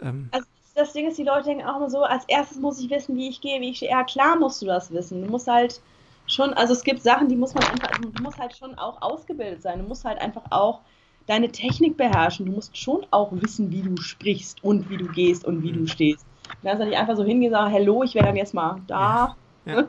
ähm 0.00 0.28
also 0.30 0.46
das 0.74 0.92
Ding 0.92 1.06
ist, 1.06 1.18
die 1.18 1.24
Leute 1.24 1.44
denken 1.44 1.66
auch 1.66 1.76
immer 1.76 1.90
so, 1.90 2.02
als 2.02 2.24
erstes 2.26 2.58
muss 2.58 2.80
ich 2.80 2.90
wissen, 2.90 3.16
wie 3.16 3.28
ich 3.28 3.40
gehe, 3.40 3.60
wie 3.60 3.70
ich 3.70 3.76
stehe. 3.76 3.90
Ja, 3.90 4.04
klar 4.04 4.36
musst 4.36 4.62
du 4.62 4.66
das 4.66 4.90
wissen. 4.90 5.22
Du 5.22 5.30
musst 5.30 5.48
halt 5.48 5.80
schon, 6.26 6.52
also 6.54 6.72
es 6.72 6.82
gibt 6.82 7.02
Sachen, 7.02 7.28
die 7.28 7.36
muss 7.36 7.54
man 7.54 7.64
einfach, 7.64 7.90
also 7.90 8.08
du 8.08 8.22
musst 8.22 8.38
halt 8.38 8.56
schon 8.56 8.76
auch 8.78 9.00
ausgebildet 9.02 9.62
sein. 9.62 9.80
Du 9.80 9.84
musst 9.84 10.04
halt 10.04 10.20
einfach 10.20 10.44
auch 10.50 10.80
deine 11.26 11.50
Technik 11.50 11.96
beherrschen. 11.96 12.46
Du 12.46 12.52
musst 12.52 12.76
schon 12.76 13.06
auch 13.10 13.30
wissen, 13.32 13.70
wie 13.70 13.82
du 13.82 13.96
sprichst 13.96 14.62
und 14.64 14.88
wie 14.90 14.96
du 14.96 15.06
gehst 15.06 15.44
und 15.44 15.62
wie 15.62 15.72
du 15.72 15.80
mhm. 15.80 15.86
stehst. 15.88 16.26
Du 16.60 16.68
kannst 16.68 16.80
ja 16.80 16.86
nicht 16.86 16.98
einfach 16.98 17.16
so 17.16 17.24
hingehen 17.24 17.52
und 17.52 17.58
sagen, 17.58 17.70
hello, 17.70 18.02
ich 18.02 18.14
wäre 18.14 18.26
dann 18.26 18.36
jetzt 18.36 18.54
mal 18.54 18.80
da. 18.86 19.36
Ja. 19.64 19.72
Ja. 19.74 19.88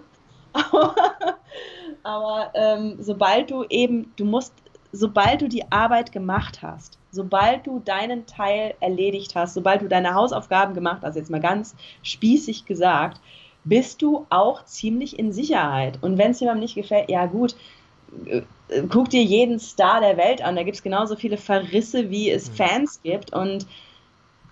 aber, 0.54 0.96
aber 2.04 2.52
ähm, 2.54 2.98
sobald 3.00 3.52
du 3.52 3.64
eben, 3.70 4.12
du 4.18 4.26
musst, 4.26 4.54
sobald 4.92 5.42
du 5.42 5.50
die 5.50 5.72
Arbeit 5.72 6.12
gemacht 6.12 6.62
hast, 6.62 7.00
sobald 7.14 7.68
du 7.68 7.80
deinen 7.80 8.26
Teil 8.26 8.74
erledigt 8.80 9.36
hast, 9.36 9.54
sobald 9.54 9.84
du 9.84 9.88
deine 9.88 10.16
Hausaufgaben 10.16 10.74
gemacht 10.74 11.04
hast, 11.04 11.16
jetzt 11.16 11.30
mal 11.30 11.40
ganz 11.40 11.76
spießig 12.02 12.66
gesagt, 12.66 13.22
bist 13.64 14.02
du 14.02 14.26
auch 14.30 14.66
ziemlich 14.66 15.20
in 15.20 15.32
Sicherheit. 15.32 16.00
Und 16.02 16.18
wenn 16.18 16.32
es 16.32 16.40
jemandem 16.40 16.64
nicht 16.64 16.76
gefällt, 16.76 17.10
ja 17.10 17.28
gut, 17.28 17.56
äh, 18.26 18.42
guck 18.90 19.10
dir 19.10 19.24
jeden 19.24 19.60
Star 19.60 20.02
der 20.02 20.18
Welt 20.18 20.42
an. 20.42 20.56
Da 20.56 20.64
gibt 20.64 20.76
es 20.76 20.84
genauso 20.84 21.16
viele 21.16 21.38
Verrisse, 21.38 22.10
wie 22.10 22.32
es 22.32 22.50
mhm. 22.50 22.56
Fans 22.56 23.02
gibt. 23.04 23.32
Und 23.32 23.68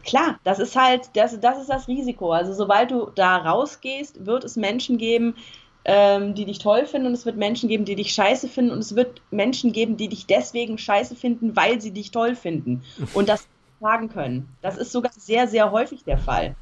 klar, 0.05 0.39
das 0.43 0.59
ist 0.59 0.75
halt, 0.75 1.09
das, 1.15 1.39
das 1.39 1.59
ist 1.59 1.69
das 1.69 1.87
Risiko. 1.87 2.31
Also 2.31 2.53
sobald 2.53 2.91
du 2.91 3.09
da 3.15 3.37
rausgehst, 3.37 4.25
wird 4.25 4.43
es 4.43 4.55
Menschen 4.55 4.99
geben, 4.99 5.35
ähm, 5.85 6.35
die 6.35 6.45
dich 6.45 6.59
toll 6.59 6.85
finden 6.85 7.07
und 7.07 7.13
es 7.13 7.25
wird 7.25 7.37
Menschen 7.37 7.69
geben, 7.69 7.85
die 7.85 7.95
dich 7.95 8.13
scheiße 8.13 8.47
finden 8.47 8.71
und 8.71 8.79
es 8.79 8.95
wird 8.95 9.21
Menschen 9.31 9.71
geben, 9.71 9.97
die 9.97 10.07
dich 10.07 10.25
deswegen 10.25 10.77
scheiße 10.77 11.15
finden, 11.15 11.55
weil 11.55 11.81
sie 11.81 11.91
dich 11.91 12.11
toll 12.11 12.35
finden 12.35 12.83
und 13.13 13.29
das 13.29 13.47
sagen 13.79 14.09
können. 14.09 14.47
Das 14.61 14.77
ist 14.77 14.91
sogar 14.91 15.11
sehr, 15.11 15.47
sehr 15.47 15.71
häufig 15.71 16.03
der 16.03 16.17
Fall. 16.17 16.55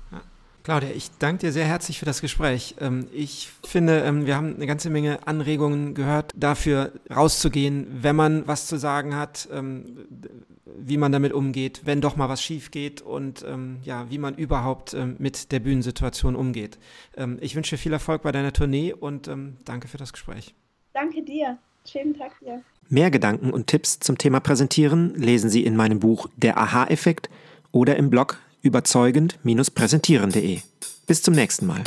Claudia, 0.70 0.92
ich 0.92 1.10
danke 1.18 1.48
dir 1.48 1.52
sehr 1.52 1.66
herzlich 1.66 1.98
für 1.98 2.06
das 2.06 2.22
Gespräch. 2.22 2.76
Ähm, 2.80 3.08
ich 3.12 3.50
finde, 3.64 4.02
ähm, 4.02 4.28
wir 4.28 4.36
haben 4.36 4.54
eine 4.54 4.68
ganze 4.68 4.92
Menge 4.92 5.26
Anregungen 5.26 5.96
gehört, 5.96 6.32
dafür 6.38 6.92
rauszugehen, 7.10 7.88
wenn 8.04 8.16
man 8.16 8.48
was 8.48 8.68
zu 8.68 8.78
sagen 8.78 9.16
hat, 9.16 9.50
ähm, 9.52 10.06
wie 10.78 10.98
man 10.98 11.12
damit 11.12 11.34
umgeht, 11.34 11.82
wenn 11.86 12.02
doch 12.02 12.18
mal 12.18 12.30
was 12.30 12.44
schief 12.44 12.70
geht 12.70 13.02
und 13.02 13.44
ja, 13.84 14.12
wie 14.12 14.20
man 14.20 14.36
überhaupt 14.36 14.96
mit 15.18 15.52
der 15.52 15.60
Bühnensituation 15.60 16.36
umgeht. 16.36 16.78
Ich 17.42 17.56
wünsche 17.56 17.76
dir 17.76 17.82
viel 17.82 17.92
Erfolg 17.92 18.22
bei 18.22 18.32
deiner 18.32 18.54
Tournee 18.54 18.94
und 18.94 19.30
danke 19.66 19.88
für 19.88 19.98
das 19.98 20.14
Gespräch. 20.14 20.54
Danke 20.94 21.24
dir. 21.24 21.58
Schönen 21.92 22.16
Tag 22.16 22.40
dir. 22.40 22.62
Mehr 22.88 23.10
Gedanken 23.10 23.50
und 23.50 23.66
Tipps 23.66 24.00
zum 24.00 24.20
Thema 24.20 24.40
Präsentieren 24.40 25.16
lesen 25.16 25.50
Sie 25.50 25.66
in 25.66 25.76
meinem 25.76 26.00
Buch 26.00 26.28
Der 26.38 26.60
Aha-Effekt 26.60 27.32
oder 27.72 27.96
im 27.96 28.12
Blog 28.12 28.38
überzeugend-präsentieren.de. 28.62 30.60
Bis 31.08 31.22
zum 31.22 31.34
nächsten 31.34 31.66
Mal. 31.66 31.84